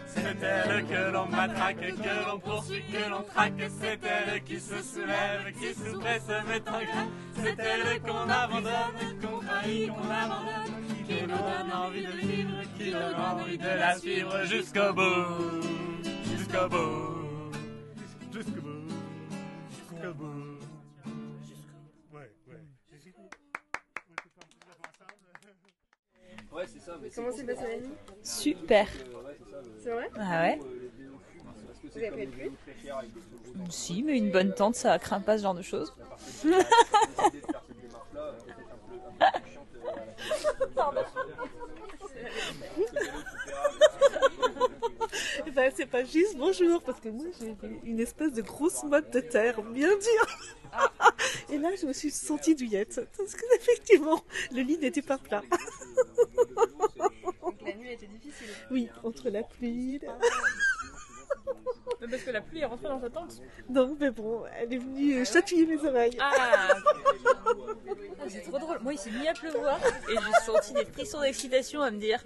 C'est 0.06 0.42
elle 0.42 0.86
que 0.86 1.12
l'on 1.12 1.26
matraque, 1.26 1.78
que 1.78 2.30
l'on 2.30 2.38
poursuit, 2.38 2.82
que 2.92 3.10
l'on 3.10 3.22
traque. 3.22 3.52
C'est 3.80 3.98
elle 4.04 4.42
qui 4.42 4.60
se 4.60 4.82
soulève, 4.82 5.52
qui 5.58 5.74
souffre 5.74 6.06
et 6.06 6.20
se 6.20 6.46
met 6.46 6.68
en 6.68 6.72
grève. 6.72 7.08
C'est 7.34 7.58
elle 7.58 8.00
qu'on 8.02 8.28
abandonne, 8.28 9.20
qu'on 9.22 9.38
trahit, 9.38 9.88
qu'on 9.88 10.10
abandonne. 10.10 10.82
Qui 11.06 11.22
nous 11.22 11.28
donne 11.28 11.72
envie 11.74 12.06
de 12.06 12.12
vivre, 12.12 12.62
qui 12.78 12.84
nous 12.86 12.92
donne 12.92 13.16
envie 13.16 13.58
de 13.58 13.78
la 13.78 13.98
suivre 13.98 14.44
jusqu'au 14.44 14.92
bout. 14.92 15.62
Jusqu'au 16.24 16.68
bout. 16.68 17.11
Comment 27.14 27.32
s'est 27.32 27.44
passé 27.44 27.62
la 27.62 27.76
nuit 27.78 27.94
Super. 28.22 28.86
C'est 29.82 29.90
vrai 29.90 30.10
Ah 30.18 30.42
ouais 30.42 30.58
Vous 31.82 31.98
avez 31.98 32.10
pris 32.10 32.26
de 32.26 32.30
pluie 32.32 32.50
Si, 33.70 34.02
mais 34.02 34.18
une 34.18 34.30
bonne 34.30 34.52
tente, 34.54 34.74
ça 34.74 34.98
craint 34.98 35.20
pas 35.20 35.38
ce 35.38 35.42
genre 35.44 35.54
de 35.54 35.62
choses. 35.62 35.94
Pardon. 40.74 41.00
Ben, 45.54 45.70
c'est 45.74 45.86
pas 45.86 46.04
juste 46.04 46.36
bonjour, 46.38 46.82
parce 46.82 46.98
que 47.00 47.10
moi 47.10 47.26
j'ai 47.38 47.54
une 47.84 48.00
espèce 48.00 48.32
de 48.32 48.40
grosse 48.40 48.82
motte 48.84 49.12
de 49.12 49.20
terre 49.20 49.62
bien 49.62 49.88
dure. 49.88 50.38
Et 51.52 51.58
là, 51.58 51.68
je 51.80 51.86
me 51.86 51.92
suis 51.92 52.10
sentie 52.10 52.54
douillette, 52.54 53.00
parce 53.16 53.34
que 53.34 53.42
effectivement, 53.56 54.22
le 54.52 54.62
lit 54.62 54.78
n'était 54.78 55.02
pas 55.02 55.18
plat. 55.18 55.42
Donc 57.42 57.56
la 57.66 57.74
nuit 57.74 57.92
était 57.92 58.06
difficile. 58.06 58.48
Oui, 58.70 58.88
entre 59.04 59.28
la 59.28 59.42
pluie. 59.42 59.98
La... 60.02 60.16
Parce 62.10 62.22
que 62.24 62.30
la 62.30 62.40
pluie 62.40 62.60
est 62.60 62.64
rentrée 62.64 62.88
dans 62.88 62.98
ta 63.00 63.10
tente 63.10 63.40
Non, 63.68 63.96
mais 64.00 64.10
bon, 64.10 64.42
elle 64.58 64.72
est 64.72 64.78
venue 64.78 65.24
chatouiller 65.24 65.66
mes 65.66 65.86
oreilles. 65.86 66.16
Ah, 66.20 66.68
Ah, 68.20 68.24
C'est 68.28 68.42
trop 68.42 68.58
drôle. 68.58 68.78
Moi, 68.80 68.94
il 68.94 68.98
s'est 68.98 69.10
mis 69.10 69.28
à 69.28 69.34
pleuvoir 69.34 69.78
et 70.08 70.12
j'ai 70.14 70.44
senti 70.44 70.72
des 70.72 70.84
frissons 70.84 71.20
d'excitation 71.20 71.82
à 71.82 71.90
me 71.90 71.98
dire 71.98 72.22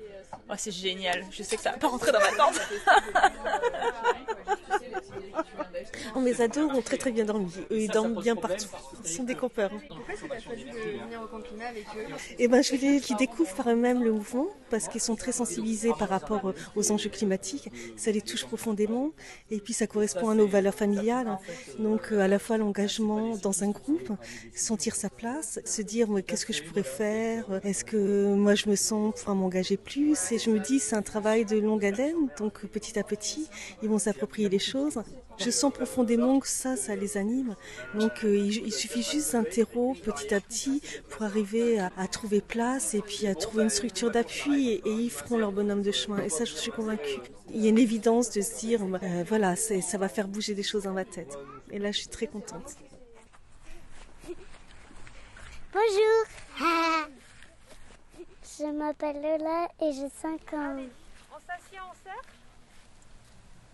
Oh, 0.48 0.54
c'est 0.56 0.70
génial, 0.70 1.24
je 1.30 1.42
sais 1.42 1.56
que 1.56 1.62
ça 1.62 1.72
va 1.72 1.78
pas 1.78 1.88
rentrer 1.88 2.12
dans 2.12 2.20
ma 2.20 2.32
tente. 2.32 2.60
Oh, 6.14 6.20
mes 6.20 6.40
ados 6.40 6.70
ont 6.72 6.82
très 6.82 6.96
très 6.96 7.10
bien 7.10 7.24
dormi. 7.24 7.50
Eux, 7.70 7.80
ils 7.80 7.90
dorment 7.90 8.20
bien 8.20 8.36
partout. 8.36 8.68
Ils 9.04 9.10
sont 9.10 9.24
des 9.24 9.34
campeurs. 9.34 9.70
Pourquoi 9.70 10.14
est-ce 10.14 10.22
que 10.22 10.28
tu 10.28 10.32
as 10.32 10.40
choisi 10.40 10.64
de 10.64 10.70
venir 10.70 11.22
au 11.22 11.26
camp 11.26 11.40
climat 11.40 11.68
avec 11.68 11.86
eux 11.96 12.14
Eh 12.38 12.48
ben, 12.48 12.62
je 12.62 12.74
voulais 12.74 13.00
qu'ils 13.00 13.16
découvrent 13.16 13.54
par 13.54 13.70
eux-mêmes 13.70 14.02
le 14.02 14.12
mouvement 14.12 14.48
parce 14.70 14.88
qu'ils 14.88 15.00
sont 15.00 15.16
très 15.16 15.32
sensibilisés 15.32 15.92
par 15.98 16.08
rapport 16.08 16.52
aux 16.74 16.92
enjeux 16.92 17.10
climatiques. 17.10 17.70
Ça 17.96 18.10
les 18.10 18.22
touche 18.22 18.44
profondément 18.44 19.10
et 19.50 19.60
puis 19.60 19.72
ça 19.72 19.86
correspond 19.86 20.30
à 20.30 20.34
nos 20.34 20.46
valeurs 20.46 20.74
familiales. 20.74 21.38
Donc, 21.78 22.12
euh, 22.12 22.20
à 22.20 22.28
la 22.28 22.38
fois 22.38 22.56
l'engagement 22.56 23.36
dans 23.36 23.62
un 23.62 23.70
groupe, 23.70 24.10
sentir 24.54 24.94
sa 24.94 25.10
place, 25.10 25.60
se 25.64 25.82
dire 25.82 26.08
qu'est-ce 26.26 26.46
que 26.46 26.52
je 26.52 26.62
pourrais 26.62 26.82
faire? 26.82 27.60
Est-ce 27.64 27.84
que 27.84 28.34
moi 28.34 28.54
je 28.54 28.68
me 28.68 28.76
sens 28.76 29.14
pouvoir 29.14 29.36
m'engager 29.36 29.76
plus? 29.76 30.32
Et 30.32 30.38
je 30.38 30.50
me 30.50 30.58
dis 30.58 30.78
c'est 30.80 30.96
un 30.96 31.02
travail 31.02 31.44
de 31.44 31.58
longue 31.58 31.84
haleine, 31.84 32.28
donc 32.38 32.66
petit 32.66 32.98
à 32.98 33.02
petit 33.02 33.48
ils 33.82 33.88
vont 33.88 33.98
s'approprier 33.98 34.48
les 34.48 34.58
choses. 34.58 34.98
Je 35.38 35.50
sens 35.50 35.72
profondément 35.72 36.40
que 36.40 36.48
ça, 36.48 36.76
ça 36.76 36.96
les 36.96 37.16
anime. 37.16 37.54
Donc 37.94 38.24
euh, 38.24 38.36
il, 38.36 38.66
il 38.66 38.72
suffit 38.72 39.02
juste 39.02 39.32
d'un 39.32 39.44
terreau 39.44 39.94
petit 39.94 40.34
à 40.34 40.40
petit 40.40 40.82
pour 41.10 41.22
arriver 41.22 41.78
à, 41.78 41.90
à 41.96 42.08
trouver 42.08 42.40
place 42.40 42.94
et 42.94 43.02
puis 43.02 43.26
à 43.26 43.34
trouver 43.34 43.64
une 43.64 43.70
structure 43.70 44.10
d'appui 44.10 44.70
et, 44.70 44.88
et 44.88 44.92
ils 44.92 45.10
feront 45.10 45.38
leur 45.38 45.52
bonhomme 45.52 45.82
de 45.82 45.92
chemin. 45.92 46.18
Et 46.22 46.28
ça, 46.28 46.44
je 46.44 46.52
suis 46.54 46.70
convaincue. 46.70 47.20
Il 47.52 47.62
y 47.62 47.66
a 47.66 47.70
une 47.70 47.78
évidence 47.78 48.30
de 48.30 48.40
se 48.40 48.58
dire, 48.58 48.80
euh, 48.82 49.24
voilà, 49.28 49.54
ça 49.56 49.98
va 49.98 50.08
faire 50.08 50.26
bouger 50.28 50.54
des 50.54 50.62
choses 50.62 50.84
dans 50.84 50.92
ma 50.92 51.04
tête. 51.04 51.38
Et 51.70 51.78
là, 51.78 51.92
je 51.92 51.98
suis 51.98 52.08
très 52.08 52.26
contente. 52.26 52.76
Bonjour. 55.72 56.24
Je 58.58 58.64
m'appelle 58.64 59.16
Lola 59.16 59.68
et 59.82 59.92
j'ai 59.92 60.08
5 60.08 60.54
ans. 60.54 60.76
On 61.30 61.38
s'assied 61.46 61.78
en 61.78 61.92
cercle? 62.02 62.30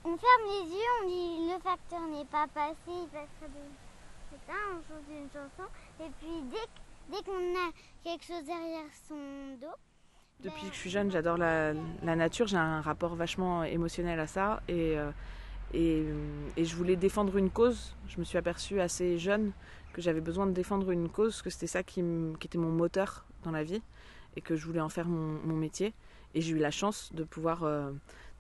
On 0.05 0.17
ferme 0.17 0.45
les 0.49 0.71
yeux, 0.71 0.93
on 1.03 1.09
dit 1.09 1.53
le 1.53 1.59
facteur 1.61 2.01
n'est 2.09 2.25
pas 2.25 2.47
passé, 2.49 2.77
il 2.89 3.07
passera 3.09 3.47
de... 3.47 3.63
C'est 4.31 4.53
ça, 4.53 4.59
on 4.71 4.83
chante 4.89 5.05
une 5.11 5.29
chanson. 5.29 5.71
Et 6.01 6.11
puis 6.21 6.43
dès, 6.51 7.17
dès 7.17 7.23
qu'on 7.23 7.55
a 7.55 7.71
quelque 8.03 8.25
chose 8.25 8.45
derrière 8.45 8.91
son 9.09 9.57
dos, 9.61 9.75
Depuis 10.43 10.69
que 10.69 10.75
je 10.75 10.79
suis 10.79 10.91
jeune, 10.91 11.11
j'adore 11.11 11.37
la, 11.37 11.73
la 12.03 12.17
nature. 12.17 12.47
J'ai 12.49 12.57
un 12.57 12.81
rapport 12.81 13.15
vachement 13.15 13.63
émotionnel 13.63 14.19
à 14.19 14.27
ça. 14.27 14.61
Et, 14.69 14.99
euh, 14.99 15.13
Et, 15.75 16.05
et, 16.57 16.65
je 16.65 16.77
voulais 16.77 16.97
défendre 16.97 17.37
une 17.39 17.51
cause. 17.51 17.97
Je 18.09 18.19
me 18.19 18.25
suis 18.25 18.37
aperçue 18.39 18.81
assez 18.81 19.19
jeune 19.19 19.53
que 19.95 20.03
j'avais 20.03 20.21
besoin 20.21 20.47
de 20.47 20.53
défendre 20.53 20.91
une 20.91 21.09
cause, 21.09 21.43
que 21.43 21.51
c'était 21.51 21.67
ça 21.67 21.83
qui, 21.83 22.03
qui, 22.39 22.47
était 22.47 22.59
mon 22.59 22.71
moteur 22.71 23.25
dans 23.43 23.51
la 23.53 23.63
vie 23.65 23.83
et 24.37 24.41
que 24.41 24.57
je 24.57 24.67
voulais 24.67 24.81
en 24.81 24.89
faire 24.89 25.07
mon, 25.07 25.39
mon 25.45 25.57
métier. 25.57 25.95
Et 26.35 26.41
j'ai 26.41 26.53
eu 26.53 26.59
la 26.59 26.71
chance 26.71 27.11
de 27.15 27.25
pouvoir 27.25 27.63
euh, 27.65 27.91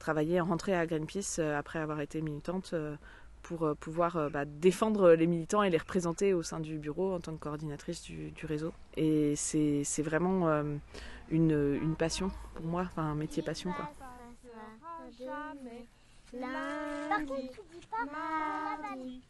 travailler, 0.03 0.41
rentrer 0.41 0.75
à 0.75 0.85
Greenpeace 0.85 1.39
euh, 1.39 1.57
après 1.57 1.79
avoir 1.79 2.01
été 2.01 2.21
militante 2.21 2.73
euh, 2.75 2.97
pour 3.43 3.65
euh, 3.65 3.75
pouvoir 3.75 4.17
euh, 4.17 4.29
bah, 4.29 4.45
défendre 4.45 5.13
les 5.13 5.27
militants 5.27 5.63
et 5.63 5.71
les 5.71 5.79
représenter 5.79 6.33
au 6.33 6.43
sein 6.43 6.61
du 6.61 6.79
bureau 6.79 7.13
en 7.13 7.21
tant 7.21 7.33
que 7.33 7.39
coordinatrice 7.39 8.03
du, 8.03 8.31
du 8.31 8.47
réseau. 8.47 8.73
Et 8.97 9.35
c'est 9.37 10.03
vraiment 10.03 10.49
euh, 10.49 10.77
une, 11.31 11.79
une, 11.83 11.97
passion 11.97 12.31
pour 12.55 12.65
moi, 12.65 12.83
enfin 12.83 13.03
un 13.03 13.15
métier 13.15 13.43
passion 13.43 13.73
quoi. 13.73 13.91
Lundi, 16.35 17.51
mardi, 18.11 19.23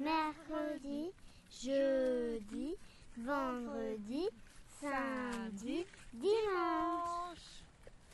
mercredi, 0.00 1.10
jeudi, 1.50 2.74
vendredi, 3.18 4.28
samedi, 4.80 5.84
dimanche. 6.14 7.62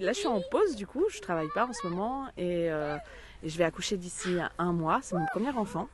Là, 0.00 0.12
je 0.12 0.18
suis 0.18 0.26
en 0.26 0.40
pause 0.50 0.74
du 0.74 0.86
coup, 0.86 1.04
je 1.08 1.20
travaille 1.20 1.48
pas 1.54 1.66
en 1.66 1.72
ce 1.72 1.86
moment 1.86 2.26
et, 2.36 2.70
euh, 2.70 2.96
je 3.44 3.56
vais 3.56 3.64
accoucher 3.64 3.96
d'ici 3.96 4.38
un 4.58 4.72
mois. 4.72 4.98
C'est 5.02 5.14
mon 5.14 5.26
premier 5.26 5.50
enfant. 5.50 5.88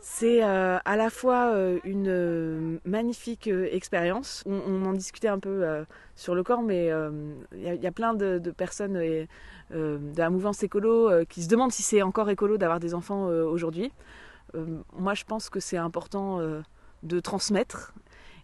C'est 0.00 0.42
euh, 0.44 0.78
à 0.84 0.96
la 0.96 1.10
fois 1.10 1.52
euh, 1.54 1.80
une 1.84 2.80
magnifique 2.84 3.46
expérience. 3.48 4.42
On, 4.46 4.84
en 4.84 4.92
discutait 4.92 5.28
un 5.28 5.38
peu 5.38 5.84
sur 6.14 6.34
le 6.34 6.42
corps, 6.42 6.62
mais 6.62 6.90
il 7.52 7.58
y, 7.62 7.76
y, 7.76 7.86
a 7.86 7.92
plein 7.92 8.14
de, 8.14 8.38
de 8.38 8.50
personnes 8.50 8.94
de 9.70 10.16
la 10.16 10.30
mouvance 10.30 10.62
écolo 10.62 11.24
qui 11.26 11.42
se 11.42 11.48
demandent 11.48 11.72
si 11.72 11.82
c'est 11.82 12.02
encore 12.02 12.30
écolo 12.30 12.56
d'avoir 12.56 12.80
des 12.80 12.94
enfants 12.94 13.26
aujourd'hui. 13.26 13.92
moi, 14.96 15.12
je 15.12 15.24
pense 15.24 15.50
que 15.50 15.60
c'est 15.60 15.78
important 15.78 16.40
de 17.02 17.20
transmettre 17.20 17.92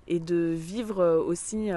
et 0.07 0.19
de 0.19 0.53
vivre 0.55 1.25
aussi 1.27 1.71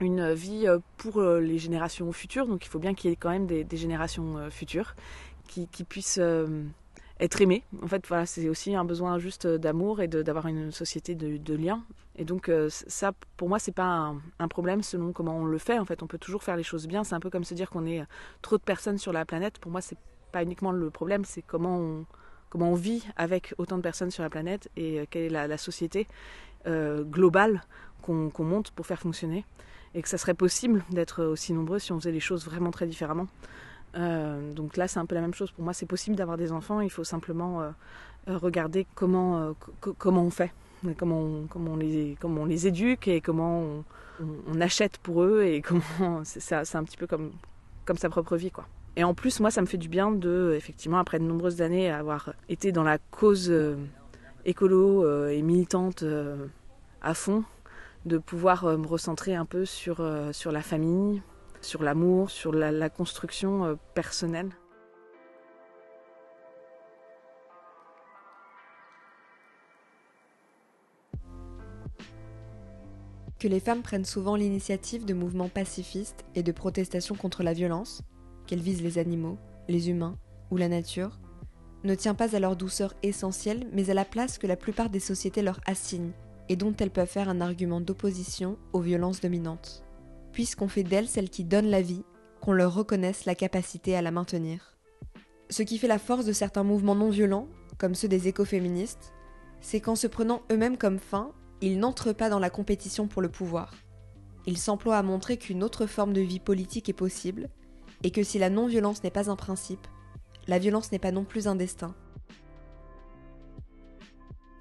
une 0.00 0.32
vie 0.32 0.66
pour 0.96 1.22
les 1.22 1.58
générations 1.58 2.10
futures. 2.12 2.46
Donc 2.46 2.64
il 2.64 2.68
faut 2.68 2.78
bien 2.78 2.94
qu'il 2.94 3.10
y 3.10 3.12
ait 3.12 3.16
quand 3.16 3.30
même 3.30 3.46
des, 3.46 3.66
générations 3.76 4.50
futures 4.50 4.94
qui, 5.48 5.66
puissent 5.84 6.20
être 7.20 7.40
aimé. 7.40 7.62
En 7.82 7.86
fait, 7.86 8.06
voilà, 8.06 8.26
c'est 8.26 8.48
aussi 8.48 8.74
un 8.74 8.84
besoin 8.84 9.18
juste 9.18 9.46
d'amour 9.46 10.00
et 10.00 10.08
d'avoir 10.08 10.46
une 10.46 10.70
société 10.70 11.14
de, 11.14 11.54
liens. 11.54 11.82
Et 12.18 12.24
donc 12.24 12.48
euh, 12.48 12.68
ça, 12.70 13.12
pour 13.36 13.48
moi, 13.48 13.58
c'est 13.58 13.74
pas 13.74 14.14
un, 14.38 14.48
problème 14.48 14.82
selon 14.82 15.12
comment 15.12 15.38
on 15.38 15.44
le 15.44 15.58
fait. 15.58 15.78
En 15.78 15.84
fait, 15.84 16.02
on 16.02 16.06
peut 16.06 16.18
toujours 16.18 16.42
faire 16.42 16.56
les 16.56 16.62
choses 16.62 16.86
bien. 16.86 17.04
C'est 17.04 17.14
un 17.14 17.20
peu 17.20 17.30
comme 17.30 17.44
se 17.44 17.54
dire 17.54 17.70
qu'on 17.70 17.86
est 17.86 18.04
trop 18.42 18.58
de 18.58 18.62
personnes 18.62 18.98
sur 18.98 19.12
la 19.12 19.24
planète. 19.24 19.58
Pour 19.58 19.70
moi, 19.70 19.80
c'est 19.80 19.98
pas 20.32 20.42
uniquement 20.42 20.72
le 20.72 20.90
problème, 20.90 21.24
c'est 21.24 21.42
comment 21.42 21.78
on 21.78 22.06
comment 22.48 22.70
on 22.70 22.74
vit 22.74 23.04
avec 23.16 23.54
autant 23.58 23.76
de 23.76 23.82
personnes 23.82 24.12
sur 24.12 24.22
la 24.22 24.30
planète 24.30 24.70
et 24.76 25.06
quelle 25.10 25.24
est 25.24 25.48
la, 25.48 25.58
société 25.58 26.06
euh, 26.66 27.02
globale 27.02 27.62
qu'on 28.02 28.30
qu 28.30 28.42
monte 28.42 28.70
pour 28.70 28.86
faire 28.86 29.00
fonctionner. 29.00 29.44
Et 29.96 30.02
que 30.02 30.08
ça 30.08 30.18
serait 30.18 30.34
possible 30.34 30.84
d'être 30.90 31.24
aussi 31.24 31.52
nombreux 31.52 31.80
si 31.80 31.90
on 31.90 31.98
faisait 31.98 32.12
les 32.12 32.20
choses 32.20 32.44
vraiment 32.44 32.70
très 32.70 32.86
différemment. 32.86 33.26
Euh, 33.96 34.52
donc 34.52 34.76
là, 34.76 34.88
c'est 34.88 34.98
un 34.98 35.06
peu 35.06 35.14
la 35.14 35.20
même 35.20 35.34
chose. 35.34 35.50
Pour 35.50 35.64
moi, 35.64 35.72
c'est 35.72 35.86
possible 35.86 36.16
d'avoir 36.16 36.36
des 36.36 36.52
enfants. 36.52 36.80
Il 36.80 36.90
faut 36.90 37.04
simplement 37.04 37.62
euh, 37.62 37.70
regarder 38.26 38.86
comment, 38.94 39.38
euh, 39.38 39.52
comment 39.80 40.22
on 40.22 40.30
fait, 40.30 40.52
comment 40.98 41.20
on, 41.20 41.46
comment, 41.48 41.72
on 41.72 41.76
les, 41.76 42.16
comment 42.20 42.42
on 42.42 42.44
les 42.44 42.66
éduque 42.66 43.08
et 43.08 43.20
comment 43.20 43.60
on, 43.60 43.84
on 44.48 44.60
achète 44.60 44.98
pour 44.98 45.22
eux 45.22 45.42
et 45.44 45.62
comment. 45.66 46.22
C'est 46.24 46.54
un 46.54 46.84
petit 46.84 46.96
peu 46.96 47.06
comme, 47.06 47.32
comme 47.84 47.96
sa 47.96 48.10
propre 48.10 48.36
vie, 48.36 48.50
quoi. 48.50 48.66
Et 48.98 49.04
en 49.04 49.12
plus, 49.12 49.40
moi, 49.40 49.50
ça 49.50 49.60
me 49.60 49.66
fait 49.66 49.76
du 49.76 49.88
bien 49.88 50.10
de, 50.10 50.54
effectivement, 50.56 50.98
après 50.98 51.18
de 51.18 51.24
nombreuses 51.24 51.60
années, 51.60 51.90
avoir 51.90 52.32
été 52.48 52.72
dans 52.72 52.82
la 52.82 52.96
cause 52.96 53.52
écolo 54.46 55.28
et 55.28 55.42
militante 55.42 56.02
à 57.02 57.12
fond, 57.12 57.44
de 58.06 58.18
pouvoir 58.18 58.64
me 58.78 58.86
recentrer 58.86 59.34
un 59.34 59.44
peu 59.44 59.64
sur, 59.64 60.00
sur 60.32 60.52
la 60.52 60.62
famille, 60.62 61.22
sur 61.60 61.82
l'amour, 61.82 62.30
sur 62.30 62.52
la, 62.52 62.70
la 62.70 62.88
construction 62.88 63.64
euh, 63.64 63.74
personnelle. 63.94 64.50
Que 73.38 73.48
les 73.48 73.60
femmes 73.60 73.82
prennent 73.82 74.06
souvent 74.06 74.34
l'initiative 74.34 75.04
de 75.04 75.12
mouvements 75.12 75.50
pacifistes 75.50 76.24
et 76.34 76.42
de 76.42 76.52
protestations 76.52 77.16
contre 77.16 77.42
la 77.42 77.52
violence, 77.52 78.02
qu'elles 78.46 78.60
visent 78.60 78.82
les 78.82 78.98
animaux, 78.98 79.36
les 79.68 79.90
humains 79.90 80.16
ou 80.50 80.56
la 80.56 80.68
nature, 80.68 81.18
ne 81.84 81.94
tient 81.94 82.14
pas 82.14 82.34
à 82.34 82.40
leur 82.40 82.56
douceur 82.56 82.94
essentielle, 83.02 83.68
mais 83.72 83.90
à 83.90 83.94
la 83.94 84.04
place 84.04 84.38
que 84.38 84.46
la 84.46 84.56
plupart 84.56 84.88
des 84.88 85.00
sociétés 85.00 85.42
leur 85.42 85.60
assignent 85.66 86.12
et 86.48 86.56
dont 86.56 86.74
elles 86.78 86.90
peuvent 86.90 87.08
faire 87.08 87.28
un 87.28 87.40
argument 87.40 87.80
d'opposition 87.80 88.58
aux 88.72 88.80
violences 88.80 89.20
dominantes 89.20 89.86
puisqu'on 90.36 90.68
fait 90.68 90.82
d'elles 90.82 91.08
celles 91.08 91.30
qui 91.30 91.44
donnent 91.44 91.70
la 91.70 91.80
vie, 91.80 92.04
qu'on 92.42 92.52
leur 92.52 92.74
reconnaisse 92.74 93.24
la 93.24 93.34
capacité 93.34 93.96
à 93.96 94.02
la 94.02 94.10
maintenir. 94.10 94.76
Ce 95.48 95.62
qui 95.62 95.78
fait 95.78 95.88
la 95.88 95.98
force 95.98 96.26
de 96.26 96.32
certains 96.34 96.62
mouvements 96.62 96.94
non 96.94 97.08
violents, 97.08 97.48
comme 97.78 97.94
ceux 97.94 98.06
des 98.06 98.28
écoféministes, 98.28 99.14
c'est 99.62 99.80
qu'en 99.80 99.96
se 99.96 100.06
prenant 100.06 100.42
eux-mêmes 100.52 100.76
comme 100.76 100.98
fin, 100.98 101.32
ils 101.62 101.78
n'entrent 101.78 102.12
pas 102.12 102.28
dans 102.28 102.38
la 102.38 102.50
compétition 102.50 103.08
pour 103.08 103.22
le 103.22 103.30
pouvoir. 103.30 103.72
Ils 104.44 104.58
s'emploient 104.58 104.98
à 104.98 105.02
montrer 105.02 105.38
qu'une 105.38 105.64
autre 105.64 105.86
forme 105.86 106.12
de 106.12 106.20
vie 106.20 106.38
politique 106.38 106.90
est 106.90 106.92
possible, 106.92 107.48
et 108.02 108.10
que 108.10 108.22
si 108.22 108.38
la 108.38 108.50
non-violence 108.50 109.02
n'est 109.02 109.10
pas 109.10 109.30
un 109.30 109.36
principe, 109.36 109.86
la 110.48 110.58
violence 110.58 110.92
n'est 110.92 110.98
pas 110.98 111.12
non 111.12 111.24
plus 111.24 111.48
un 111.48 111.56
destin. 111.56 111.94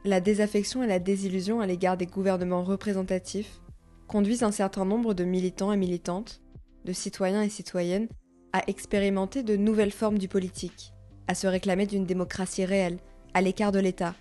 La 0.06 0.22
désaffection 0.22 0.84
et 0.84 0.88
la 0.88 1.00
désillusion 1.00 1.62
à 1.62 1.65
l'égard 1.65 1.98
des 1.98 2.06
gouvernements 2.06 2.63
représentatifs 2.63 3.60
conduisent 4.08 4.44
un 4.44 4.52
certain 4.52 4.86
nombre 4.86 5.15
de 5.15 5.24
militants 5.24 5.72
et 5.72 5.78
militantes, 5.78 6.44
de 6.86 6.94
citoyens 6.94 7.41
et 7.41 7.50
citoyennes, 7.50 8.08
à 8.54 8.62
expérimenter 8.68 9.41
de 9.41 9.56
nouvelles 9.56 9.91
formes 9.91 10.20
du 10.20 10.28
politique, 10.28 10.94
à 11.28 11.34
se 11.34 11.48
réclamer 11.48 11.88
d'une 11.88 12.06
démocratie 12.06 12.65
réelle, 12.65 13.00
à 13.34 13.41
l'écart 13.41 13.72
de 13.72 13.80
l'État. 13.80 14.13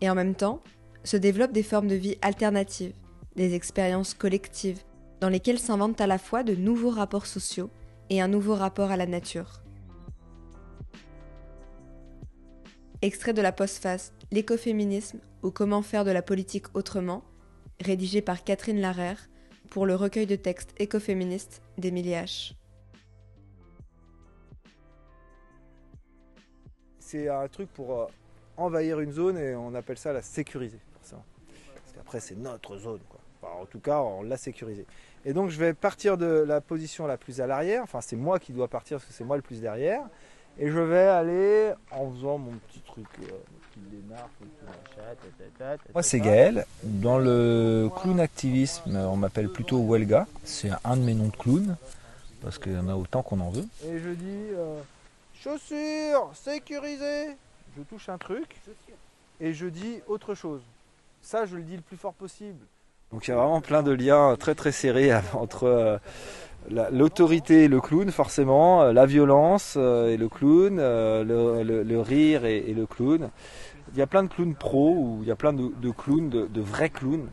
Et 0.00 0.08
en 0.08 0.14
même 0.14 0.34
temps, 0.34 0.62
se 1.04 1.18
développent 1.18 1.52
des 1.52 1.62
formes 1.62 1.88
de 1.88 1.94
vie 1.94 2.16
alternatives, 2.22 2.94
des 3.36 3.54
expériences 3.54 4.14
collectives, 4.14 4.80
dans 5.20 5.28
lesquelles 5.28 5.58
s'inventent 5.58 6.00
à 6.00 6.06
la 6.06 6.16
fois 6.16 6.42
de 6.42 6.54
nouveaux 6.54 6.88
rapports 6.88 7.26
sociaux 7.26 7.68
et 8.08 8.22
un 8.22 8.28
nouveau 8.28 8.54
rapport 8.54 8.90
à 8.90 8.96
la 8.96 9.06
nature. 9.06 9.60
Extrait 13.00 13.32
de 13.32 13.40
la 13.40 13.52
postface 13.52 14.12
L'écoféminisme 14.32 15.20
ou 15.44 15.52
comment 15.52 15.82
faire 15.82 16.04
de 16.04 16.10
la 16.10 16.20
politique 16.20 16.66
autrement 16.74 17.22
rédigé 17.80 18.22
par 18.22 18.42
Catherine 18.42 18.80
Larère 18.80 19.28
pour 19.70 19.86
le 19.86 19.94
recueil 19.94 20.26
de 20.26 20.34
textes 20.34 20.74
écoféministes 20.80 21.62
d'Émilie 21.78 22.14
H. 22.14 22.54
C'est 26.98 27.28
un 27.28 27.46
truc 27.46 27.72
pour 27.72 28.00
euh, 28.00 28.06
envahir 28.56 28.98
une 28.98 29.12
zone 29.12 29.38
et 29.38 29.54
on 29.54 29.76
appelle 29.76 29.96
ça 29.96 30.12
la 30.12 30.20
sécuriser. 30.20 30.80
Parce 31.08 31.22
qu'après, 31.94 32.18
c'est 32.18 32.36
notre 32.36 32.78
zone. 32.78 33.00
Quoi. 33.08 33.60
En 33.60 33.66
tout 33.66 33.78
cas, 33.78 34.00
on 34.00 34.22
l'a 34.22 34.36
sécurisée. 34.36 34.86
Et 35.24 35.32
donc, 35.32 35.50
je 35.50 35.58
vais 35.58 35.72
partir 35.72 36.18
de 36.18 36.26
la 36.26 36.60
position 36.60 37.06
la 37.06 37.16
plus 37.16 37.40
à 37.40 37.46
l'arrière. 37.46 37.84
Enfin, 37.84 38.00
c'est 38.00 38.16
moi 38.16 38.40
qui 38.40 38.52
dois 38.52 38.66
partir 38.66 38.96
parce 38.98 39.06
que 39.06 39.14
c'est 39.14 39.24
moi 39.24 39.36
le 39.36 39.42
plus 39.42 39.60
derrière. 39.60 40.02
Et 40.58 40.68
je 40.68 40.78
vais 40.78 41.06
aller 41.06 41.72
en 41.90 42.10
faisant 42.10 42.38
mon 42.38 42.52
petit 42.68 42.80
truc. 42.80 43.06
Moi 45.94 46.02
c'est 46.02 46.20
Gaël. 46.20 46.66
Dans 46.82 47.18
le 47.18 47.88
clown 48.00 48.18
activisme, 48.20 48.96
on 48.96 49.16
m'appelle 49.16 49.48
plutôt 49.48 49.80
Welga. 49.80 50.26
C'est 50.44 50.70
un 50.84 50.96
de 50.96 51.02
mes 51.02 51.14
noms 51.14 51.28
de 51.28 51.36
clown 51.36 51.76
parce 52.42 52.58
qu'il 52.58 52.72
y 52.72 52.78
en 52.78 52.88
a 52.88 52.94
autant 52.94 53.22
qu'on 53.22 53.40
en 53.40 53.50
veut. 53.50 53.66
Et 53.84 53.98
je 53.98 54.10
dis 54.10 54.46
euh, 54.54 54.80
chaussures 55.34 56.30
sécurisées. 56.34 57.36
Je 57.76 57.82
touche 57.82 58.08
un 58.08 58.18
truc 58.18 58.56
et 59.40 59.52
je 59.52 59.66
dis 59.66 60.00
autre 60.06 60.34
chose. 60.34 60.62
Ça, 61.22 61.46
je 61.46 61.56
le 61.56 61.62
dis 61.62 61.76
le 61.76 61.82
plus 61.82 61.96
fort 61.96 62.14
possible. 62.14 62.64
Donc 63.12 63.26
il 63.26 63.30
y 63.30 63.34
a 63.34 63.36
vraiment 63.36 63.60
plein 63.60 63.82
de 63.82 63.92
liens 63.92 64.36
très 64.36 64.54
très 64.54 64.72
serrés 64.72 65.14
entre 65.34 65.64
euh, 65.64 65.98
l'autorité 66.70 67.64
et 67.64 67.68
le 67.68 67.80
clown 67.80 68.10
forcément, 68.10 68.82
euh, 68.82 68.92
la 68.92 69.06
violence 69.06 69.74
euh, 69.76 70.08
et 70.08 70.16
le 70.16 70.28
clown, 70.28 70.76
le, 70.76 71.62
le, 71.62 72.00
rire 72.00 72.44
et, 72.44 72.72
le 72.74 72.86
clown. 72.86 73.30
Il 73.92 73.98
y 73.98 74.02
a 74.02 74.06
plein 74.06 74.22
de 74.22 74.28
clowns 74.28 74.54
pros 74.54 74.94
ou 74.94 75.18
il 75.22 75.28
y 75.28 75.30
a 75.30 75.36
plein 75.36 75.52
de, 75.52 75.90
clowns, 75.90 76.28
de, 76.28 76.60
vrais 76.60 76.90
clowns 76.90 77.28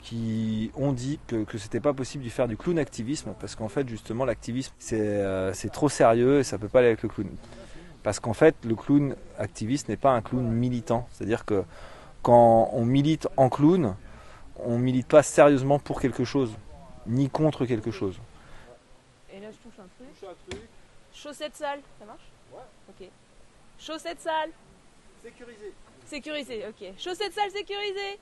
qui 0.00 0.70
ont 0.76 0.92
dit 0.92 1.18
que, 1.26 1.44
que 1.44 1.58
c'était 1.58 1.80
pas 1.80 1.92
possible 1.92 2.24
de 2.24 2.30
faire 2.30 2.48
du 2.48 2.56
clown 2.56 2.78
activisme 2.78 3.34
parce 3.38 3.56
qu'en 3.56 3.68
fait 3.68 3.86
justement 3.88 4.24
l'activisme 4.24 4.72
c'est 4.78 5.72
trop 5.72 5.88
sérieux 5.88 6.38
et 6.38 6.44
ça 6.44 6.56
peut 6.56 6.68
pas 6.68 6.78
aller 6.78 6.88
avec 6.88 7.02
le 7.02 7.08
clown. 7.08 7.28
Parce 8.02 8.20
qu'en 8.20 8.32
fait 8.32 8.56
le 8.64 8.74
clown 8.74 9.16
activiste 9.38 9.88
n'est 9.88 9.96
pas 9.96 10.12
un 10.12 10.22
clown 10.22 10.46
militant. 10.46 11.06
C'est-à-dire 11.12 11.44
que 11.44 11.64
quand 12.22 12.70
on 12.72 12.84
milite 12.84 13.28
en 13.36 13.48
clown, 13.48 13.94
on 14.64 14.78
milite 14.78 15.06
pas 15.06 15.22
sérieusement 15.22 15.78
pour 15.78 16.00
quelque 16.00 16.24
chose, 16.24 16.52
ni 17.06 17.28
contre 17.28 17.64
quelque 17.64 17.90
chose. 17.90 18.18
Et 19.38 19.40
là, 19.40 19.52
je 19.52 19.56
touche 19.58 19.78
un 19.78 19.86
truc. 19.96 20.58
Chaussettes 21.12 21.54
sales, 21.54 21.80
ça 22.00 22.04
marche? 22.04 22.26
Ouais. 22.52 22.58
Ok. 22.88 23.08
Chaussettes 23.78 24.20
sales. 24.20 24.50
Sécurisé. 25.22 25.72
Sécurisé, 26.06 26.64
ok. 26.66 26.92
Chaussettes 26.98 27.32
sales 27.34 27.52
sécurisées. 27.52 28.18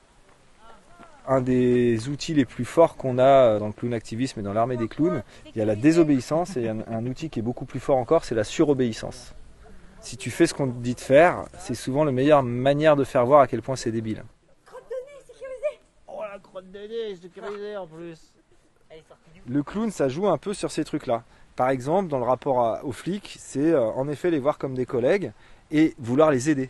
Un 1.25 1.41
des 1.41 2.07
outils 2.07 2.35
les 2.35 2.45
plus 2.45 2.65
forts 2.65 2.97
qu'on 2.97 3.17
a 3.17 3.57
dans 3.57 3.65
le 3.65 3.73
clown 3.73 3.95
activisme 3.95 4.41
et 4.41 4.43
dans 4.43 4.53
l'armée 4.53 4.77
des 4.77 4.87
clowns, 4.87 5.23
il 5.47 5.57
y 5.57 5.61
a 5.61 5.65
la 5.65 5.75
désobéissance 5.75 6.55
et 6.55 6.69
un, 6.69 6.81
un 6.87 7.05
outil 7.07 7.31
qui 7.31 7.39
est 7.39 7.41
beaucoup 7.41 7.65
plus 7.65 7.79
fort 7.79 7.97
encore, 7.97 8.23
c'est 8.23 8.35
la 8.35 8.43
surobéissance. 8.43 9.33
Si 10.01 10.17
tu 10.17 10.29
fais 10.29 10.45
ce 10.45 10.53
qu'on 10.53 10.67
te 10.67 10.77
dit 10.77 10.93
de 10.93 10.99
faire, 10.99 11.45
c'est 11.57 11.73
souvent 11.73 12.03
la 12.03 12.11
meilleure 12.11 12.43
manière 12.43 12.95
de 12.95 13.03
faire 13.03 13.25
voir 13.25 13.41
à 13.41 13.47
quel 13.47 13.63
point 13.63 13.75
c'est 13.75 13.91
débile. 13.91 14.23
Oh 16.07 16.21
la 16.21 16.37
crotte 16.37 16.71
de 16.71 16.79
nez 16.79 17.15
sécurisée 17.15 17.75
en 17.75 17.87
plus. 17.87 18.33
Le 19.47 19.63
clown, 19.63 19.91
ça 19.91 20.09
joue 20.09 20.27
un 20.27 20.37
peu 20.37 20.53
sur 20.53 20.71
ces 20.71 20.83
trucs-là. 20.83 21.23
Par 21.55 21.69
exemple, 21.69 22.09
dans 22.09 22.19
le 22.19 22.25
rapport 22.25 22.61
à- 22.65 22.83
aux 22.85 22.91
flics, 22.91 23.37
c'est 23.39 23.71
euh, 23.71 23.81
en 23.81 24.07
effet 24.09 24.29
les 24.29 24.39
voir 24.39 24.57
comme 24.57 24.75
des 24.75 24.85
collègues 24.85 25.31
et 25.71 25.95
vouloir 25.99 26.31
les 26.31 26.49
aider. 26.49 26.69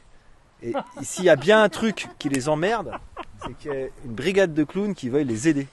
Et 0.63 0.73
s'il 1.01 1.25
y 1.25 1.29
a 1.29 1.35
bien 1.35 1.61
un 1.61 1.69
truc 1.69 2.07
qui 2.19 2.29
les 2.29 2.49
emmerde, 2.49 2.93
c'est 3.45 3.53
qu'il 3.57 3.71
y 3.71 3.75
a 3.75 3.87
une 4.05 4.13
brigade 4.13 4.53
de 4.53 4.63
clowns 4.63 4.95
qui 4.95 5.09
veuille 5.09 5.25
les 5.25 5.47
aider. 5.47 5.67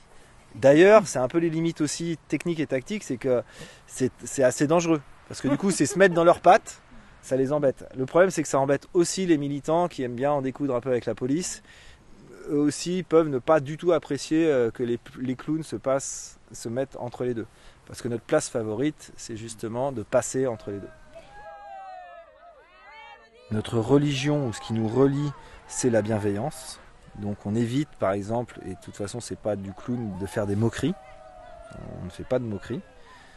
D'ailleurs, 0.55 1.07
c'est 1.07 1.19
un 1.19 1.29
peu 1.29 1.39
les 1.39 1.51
limites 1.51 1.81
aussi 1.81 2.19
techniques 2.29 2.61
et 2.61 2.67
tactiques, 2.67 3.03
c'est 3.05 3.17
que 3.17 3.43
c'est 3.87 4.13
c'est 4.25 4.43
assez 4.45 4.67
dangereux. 4.67 5.01
Parce 5.29 5.41
que 5.41 5.49
du 5.49 5.57
coup, 5.57 5.71
c'est 5.71 5.87
se 5.87 5.99
mettre 5.99 6.15
dans 6.15 6.23
leurs 6.25 6.41
pattes, 6.41 6.81
ça 7.23 7.37
les 7.37 7.53
embête. 7.53 7.87
Le 7.97 8.07
problème, 8.07 8.31
c'est 8.31 8.43
que 8.43 8.49
ça 8.49 8.61
embête 8.61 8.87
aussi 8.95 9.27
les 9.27 9.39
militants 9.39 9.89
qui 9.89 10.03
aiment 10.03 10.15
bien 10.15 10.33
en 10.33 10.43
découdre 10.43 10.75
un 10.77 10.81
peu 10.81 10.91
avec 10.91 11.07
la 11.07 11.15
police. 11.15 11.63
Eux 12.51 12.59
aussi 12.59 13.03
peuvent 13.03 13.29
ne 13.29 13.39
pas 13.39 13.61
du 13.61 13.77
tout 13.77 13.93
apprécier 13.93 14.47
euh, 14.47 14.71
que 14.71 14.83
les, 14.83 15.37
clowns 15.37 15.63
se, 15.63 15.77
passent, 15.77 16.39
se 16.53 16.69
mettent 16.69 16.97
entre 16.97 17.25
les 17.25 17.35
deux. 17.35 17.47
Parce 17.87 18.03
que 18.03 18.09
notre 18.09 18.25
place 18.25 18.49
favorite, 18.49 19.13
c'est 19.17 19.37
justement 19.37 19.93
de 19.93 20.03
passer 20.03 20.47
entre 20.47 20.71
les 20.71 20.79
deux. 20.79 20.89
Notre 23.51 23.79
religion, 23.79 24.49
ou 24.49 24.53
ce 24.53 24.61
qui 24.61 24.73
nous 24.73 24.89
relie, 24.89 25.31
c'est 25.69 25.91
la 25.91 26.03
bienveillance. 26.03 26.81
Donc 27.17 27.47
on 27.47 27.55
évite, 27.55 27.91
par 27.99 28.13
exemple, 28.13 28.59
et 28.67 28.71
de 28.71 28.81
toute 28.83 28.97
façon 28.97 29.21
c'est 29.21 29.39
pas 29.39 29.55
du 29.55 29.73
clown, 29.73 30.19
de 30.19 30.27
faire 30.27 30.47
des 30.47 30.57
moqueries. 30.57 30.95
On 32.01 32.05
ne 32.05 32.11
fait 32.11 32.25
pas 32.25 32.39
de 32.39 32.45
moqueries. 32.45 32.81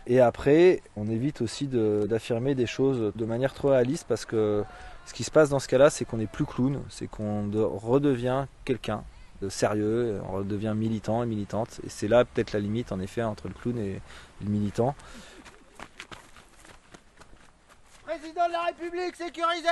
Et 0.10 0.22
après, 0.22 0.82
on 0.96 1.08
évite 1.10 1.42
aussi 1.42 1.68
de- 1.68 2.08
d'affirmer 2.10 2.56
des 2.56 2.66
choses 2.66 3.12
de 3.14 3.26
manière 3.26 3.54
trop 3.54 3.70
réaliste 3.70 4.06
parce 4.08 4.26
que 4.26 4.64
ce 5.06 5.14
qui 5.14 5.24
se 5.26 5.32
passe 5.32 5.50
dans 5.50 5.60
ce 5.60 5.68
cas-là, 5.68 5.90
c'est 5.90 6.06
qu'on 6.06 6.18
n'est 6.18 6.28
plus 6.28 6.46
clown, 6.46 6.82
c'est 6.90 7.08
qu'on 7.08 7.46
de- 7.48 7.60
redevient 7.60 8.46
quelqu'un 8.64 9.04
de 9.42 9.50
sérieux, 9.50 10.20
on 10.30 10.38
redevient 10.38 10.74
militant 10.76 11.24
et 11.24 11.26
militante. 11.26 11.82
Et 11.86 11.90
c'est 11.90 12.08
là 12.08 12.24
peut-être 12.24 12.54
la 12.54 12.60
limite 12.60 12.92
en 12.94 13.00
effet 13.02 13.22
entre 13.22 13.50
le 13.50 13.54
clown 13.54 13.78
et 13.78 14.02
le 14.42 14.50
militant. 14.50 14.96
Président 18.06 18.48
de 18.48 18.54
la 18.54 18.62
République 18.68 19.16
sécurisé 19.16 19.68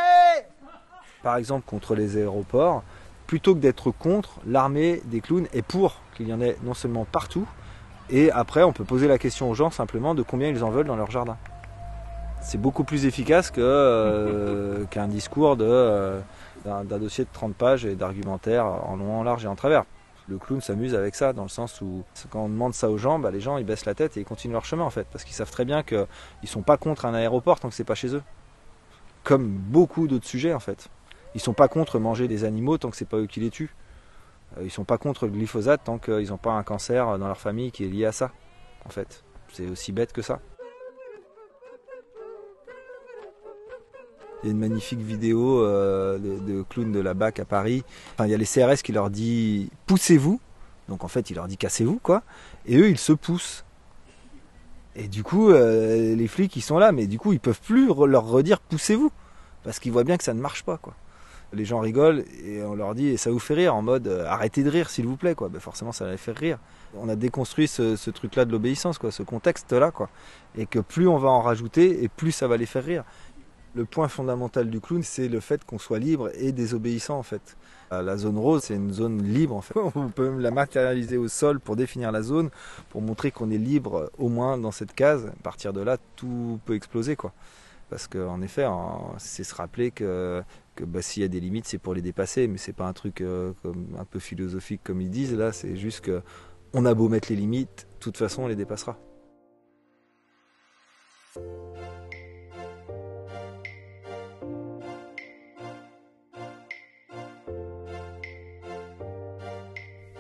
Par 1.23 1.37
exemple 1.37 1.65
contre 1.65 1.95
les 1.95 2.17
aéroports, 2.17 2.83
plutôt 3.25 3.55
que 3.55 3.59
d'être 3.59 3.89
contre, 3.89 4.39
l'armée 4.45 5.01
des 5.05 5.21
clowns 5.21 5.47
est 5.53 5.61
pour 5.61 6.01
qu'il 6.15 6.27
y 6.27 6.33
en 6.33 6.41
ait 6.41 6.57
non 6.63 6.73
seulement 6.73 7.05
partout, 7.05 7.47
et 8.09 8.31
après 8.31 8.63
on 8.63 8.71
peut 8.71 8.83
poser 8.83 9.07
la 9.07 9.17
question 9.17 9.49
aux 9.49 9.55
gens 9.55 9.71
simplement 9.71 10.15
de 10.15 10.21
combien 10.21 10.49
ils 10.49 10.63
en 10.63 10.69
veulent 10.69 10.87
dans 10.87 10.95
leur 10.95 11.11
jardin. 11.11 11.37
C'est 12.41 12.59
beaucoup 12.59 12.83
plus 12.83 13.05
efficace 13.05 13.49
que, 13.49 13.61
euh, 13.61 14.85
qu'un 14.91 15.07
discours 15.07 15.57
de, 15.57 15.65
euh, 15.67 16.19
d'un, 16.63 16.83
d'un 16.83 16.99
dossier 16.99 17.23
de 17.23 17.29
30 17.33 17.55
pages 17.55 17.85
et 17.85 17.95
d'argumentaire 17.95 18.65
en 18.65 18.95
long, 18.95 19.19
en 19.19 19.23
large 19.23 19.45
et 19.45 19.47
en 19.47 19.55
travers. 19.55 19.85
Le 20.27 20.39
clown 20.39 20.59
s'amuse 20.59 20.95
avec 20.95 21.13
ça, 21.13 21.33
dans 21.33 21.43
le 21.43 21.49
sens 21.49 21.81
où 21.81 22.03
quand 22.31 22.45
on 22.45 22.49
demande 22.49 22.73
ça 22.73 22.89
aux 22.89 22.97
gens, 22.97 23.19
bah, 23.19 23.29
les 23.29 23.39
gens 23.39 23.57
ils 23.57 23.65
baissent 23.65 23.85
la 23.85 23.93
tête 23.93 24.17
et 24.17 24.21
ils 24.21 24.25
continuent 24.25 24.53
leur 24.53 24.65
chemin 24.65 24.83
en 24.83 24.89
fait, 24.89 25.05
parce 25.11 25.23
qu'ils 25.23 25.35
savent 25.35 25.51
très 25.51 25.65
bien 25.65 25.83
qu'ils 25.83 26.07
sont 26.45 26.63
pas 26.63 26.77
contre 26.77 27.05
un 27.05 27.13
aéroport 27.13 27.59
tant 27.59 27.69
que 27.69 27.75
c'est 27.75 27.83
pas 27.83 27.95
chez 27.95 28.15
eux. 28.15 28.23
Comme 29.23 29.47
beaucoup 29.47 30.07
d'autres 30.07 30.25
sujets 30.25 30.53
en 30.53 30.59
fait. 30.59 30.89
Ils 31.35 31.41
sont 31.41 31.53
pas 31.53 31.67
contre 31.67 31.99
manger 31.99 32.27
des 32.27 32.43
animaux 32.43 32.77
tant 32.77 32.89
que 32.89 32.97
c'est 32.97 33.07
pas 33.07 33.17
eux 33.17 33.27
qui 33.27 33.39
les 33.39 33.51
tuent. 33.51 33.75
Euh, 34.57 34.63
Ils 34.63 34.71
sont 34.71 34.83
pas 34.85 34.97
contre 34.97 35.25
le 35.25 35.31
glyphosate 35.31 35.81
tant 35.83 35.97
qu'ils 35.97 36.29
n'ont 36.29 36.37
pas 36.37 36.53
un 36.53 36.63
cancer 36.63 37.17
dans 37.17 37.27
leur 37.27 37.39
famille 37.39 37.71
qui 37.71 37.83
est 37.85 37.89
lié 37.89 38.05
à 38.05 38.11
ça. 38.11 38.31
En 38.85 38.89
fait, 38.89 39.23
c'est 39.51 39.67
aussi 39.67 39.91
bête 39.91 40.13
que 40.13 40.21
ça. 40.21 40.39
Il 44.43 44.47
y 44.47 44.49
a 44.49 44.51
une 44.51 44.59
magnifique 44.59 44.99
vidéo 44.99 45.63
euh, 45.63 46.19
de, 46.19 46.37
de 46.39 46.61
clown 46.63 46.91
de 46.91 46.99
la 46.99 47.13
BAC 47.15 47.39
à 47.39 47.45
Paris. 47.45 47.83
Enfin, 48.13 48.25
il 48.27 48.31
y 48.31 48.33
a 48.33 48.37
les 48.37 48.45
CRS 48.45 48.83
qui 48.83 48.91
leur 48.91 49.09
dit 49.09 49.71
poussez-vous. 49.87 50.39
Donc 50.87 51.03
en 51.03 51.07
fait, 51.07 51.29
il 51.31 51.35
leur 51.35 51.47
dit 51.47 51.57
cassez-vous 51.57 51.99
quoi. 52.01 52.21
Et 52.67 52.77
eux, 52.77 52.89
ils 52.89 52.99
se 52.99 53.13
poussent. 53.13 53.65
Et 54.95 55.07
du 55.07 55.23
coup, 55.23 55.49
euh, 55.49 56.15
les 56.15 56.27
flics, 56.27 56.55
ils 56.55 56.61
sont 56.61 56.77
là, 56.77 56.91
mais 56.91 57.07
du 57.07 57.17
coup, 57.17 57.33
ils 57.33 57.39
peuvent 57.39 57.59
plus 57.59 57.87
leur 57.87 58.27
redire 58.27 58.59
poussez-vous. 58.59 59.11
Parce 59.63 59.79
qu'ils 59.79 59.91
voient 59.91 60.03
bien 60.03 60.15
que 60.17 60.23
ça 60.23 60.35
ne 60.35 60.41
marche 60.41 60.63
pas 60.63 60.77
quoi. 60.77 60.93
Les 61.53 61.65
gens 61.65 61.79
rigolent 61.79 62.23
et 62.43 62.61
on 62.63 62.75
leur 62.75 62.95
dit 62.95 63.07
et 63.07 63.17
ça 63.17 63.31
vous 63.31 63.39
fait 63.39 63.53
rire 63.53 63.75
en 63.75 63.81
mode 63.81 64.07
euh, 64.07 64.25
arrêtez 64.27 64.63
de 64.63 64.69
rire 64.69 64.89
s'il 64.89 65.05
vous 65.05 65.15
plaît 65.15 65.35
quoi. 65.35 65.49
Ben, 65.49 65.59
forcément 65.59 65.91
ça 65.91 66.09
les 66.09 66.17
faire 66.17 66.35
rire. 66.35 66.57
On 66.97 67.07
a 67.09 67.15
déconstruit 67.15 67.67
ce, 67.67 67.95
ce 67.95 68.09
truc-là 68.11 68.45
de 68.45 68.51
l'obéissance 68.51 68.97
quoi, 68.97 69.11
ce 69.11 69.23
contexte-là 69.23 69.91
quoi. 69.91 70.09
Et 70.57 70.65
que 70.65 70.79
plus 70.79 71.07
on 71.07 71.17
va 71.17 71.29
en 71.29 71.41
rajouter 71.41 72.03
et 72.03 72.07
plus 72.09 72.31
ça 72.31 72.47
va 72.47 72.57
les 72.57 72.65
faire 72.65 72.83
rire. 72.83 73.03
Le 73.75 73.83
point 73.83 74.07
fondamental 74.07 74.69
du 74.69 74.79
clown, 74.79 75.03
c'est 75.03 75.27
le 75.27 75.41
fait 75.41 75.65
qu'on 75.65 75.77
soit 75.77 75.99
libre 75.99 76.31
et 76.35 76.53
désobéissant 76.53 77.17
en 77.17 77.23
fait. 77.23 77.57
Euh, 77.91 78.01
La 78.01 78.15
zone 78.15 78.37
rose, 78.37 78.63
c'est 78.63 78.75
une 78.75 78.93
zone 78.93 79.21
libre 79.21 79.53
en 79.53 79.59
fait. 79.61 79.77
On 79.95 80.07
peut 80.07 80.29
même 80.29 80.39
la 80.39 80.51
matérialiser 80.51 81.17
au 81.17 81.27
sol 81.27 81.59
pour 81.59 81.75
définir 81.75 82.13
la 82.13 82.21
zone, 82.21 82.49
pour 82.89 83.01
montrer 83.01 83.31
qu'on 83.31 83.51
est 83.51 83.57
libre 83.57 84.09
au 84.17 84.29
moins 84.29 84.57
dans 84.57 84.71
cette 84.71 84.93
case. 84.93 85.25
À 85.27 85.43
partir 85.43 85.73
de 85.73 85.81
là, 85.81 85.97
tout 86.15 86.59
peut 86.63 86.73
exploser 86.73 87.17
quoi. 87.17 87.33
Parce 87.89 88.07
qu'en 88.07 88.41
effet, 88.41 88.65
c'est 89.17 89.43
se 89.43 89.53
rappeler 89.53 89.91
que, 89.91 90.43
bah, 90.81 91.01
s'il 91.01 91.21
y 91.21 91.25
a 91.25 91.29
des 91.29 91.39
limites, 91.39 91.67
c'est 91.67 91.77
pour 91.77 91.93
les 91.93 92.01
dépasser, 92.01 92.47
mais 92.47 92.57
c'est 92.57 92.73
pas 92.73 92.87
un 92.87 92.93
truc 92.93 93.21
euh, 93.21 93.53
un 93.97 94.05
peu 94.05 94.19
philosophique 94.19 94.81
comme 94.83 95.01
ils 95.01 95.09
disent. 95.09 95.35
Là, 95.35 95.51
c'est 95.51 95.75
juste 95.75 96.01
que 96.01 96.21
on 96.73 96.85
a 96.85 96.93
beau 96.93 97.07
mettre 97.07 97.29
les 97.29 97.37
limites, 97.37 97.87
de 97.93 97.99
toute 97.99 98.17
façon, 98.17 98.43
on 98.43 98.47
les 98.47 98.55
dépassera. 98.55 98.97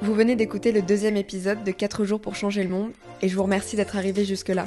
Vous 0.01 0.13
venez 0.13 0.35
d'écouter 0.35 0.71
le 0.71 0.83
deuxième 0.83 1.17
épisode 1.17 1.63
de 1.63 1.71
4 1.71 2.05
jours 2.05 2.21
pour 2.21 2.35
changer 2.35 2.63
le 2.63 2.69
monde 2.69 2.91
et 3.23 3.27
je 3.27 3.35
vous 3.35 3.41
remercie 3.41 3.75
d'être 3.75 3.95
arrivé 3.97 4.23
jusque-là. 4.23 4.65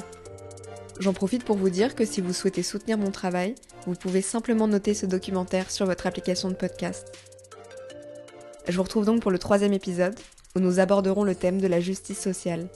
J'en 0.99 1.13
profite 1.13 1.45
pour 1.45 1.55
vous 1.55 1.69
dire 1.69 1.95
que 1.95 2.03
si 2.03 2.19
vous 2.19 2.33
souhaitez 2.33 2.61
soutenir 2.61 2.97
mon 2.97 3.09
travail, 3.09 3.55
vous 3.87 3.95
pouvez 3.95 4.21
simplement 4.21 4.67
noter 4.67 4.93
ce 4.93 5.05
documentaire 5.05 5.71
sur 5.71 5.85
votre 5.85 6.07
application 6.07 6.49
de 6.49 6.55
podcast. 6.55 7.07
Je 8.67 8.75
vous 8.75 8.83
retrouve 8.83 9.05
donc 9.05 9.21
pour 9.21 9.31
le 9.31 9.39
troisième 9.39 9.71
épisode 9.71 10.19
où 10.55 10.59
nous 10.59 10.79
aborderons 10.79 11.23
le 11.23 11.35
thème 11.35 11.61
de 11.61 11.67
la 11.67 11.79
justice 11.79 12.19
sociale. 12.19 12.67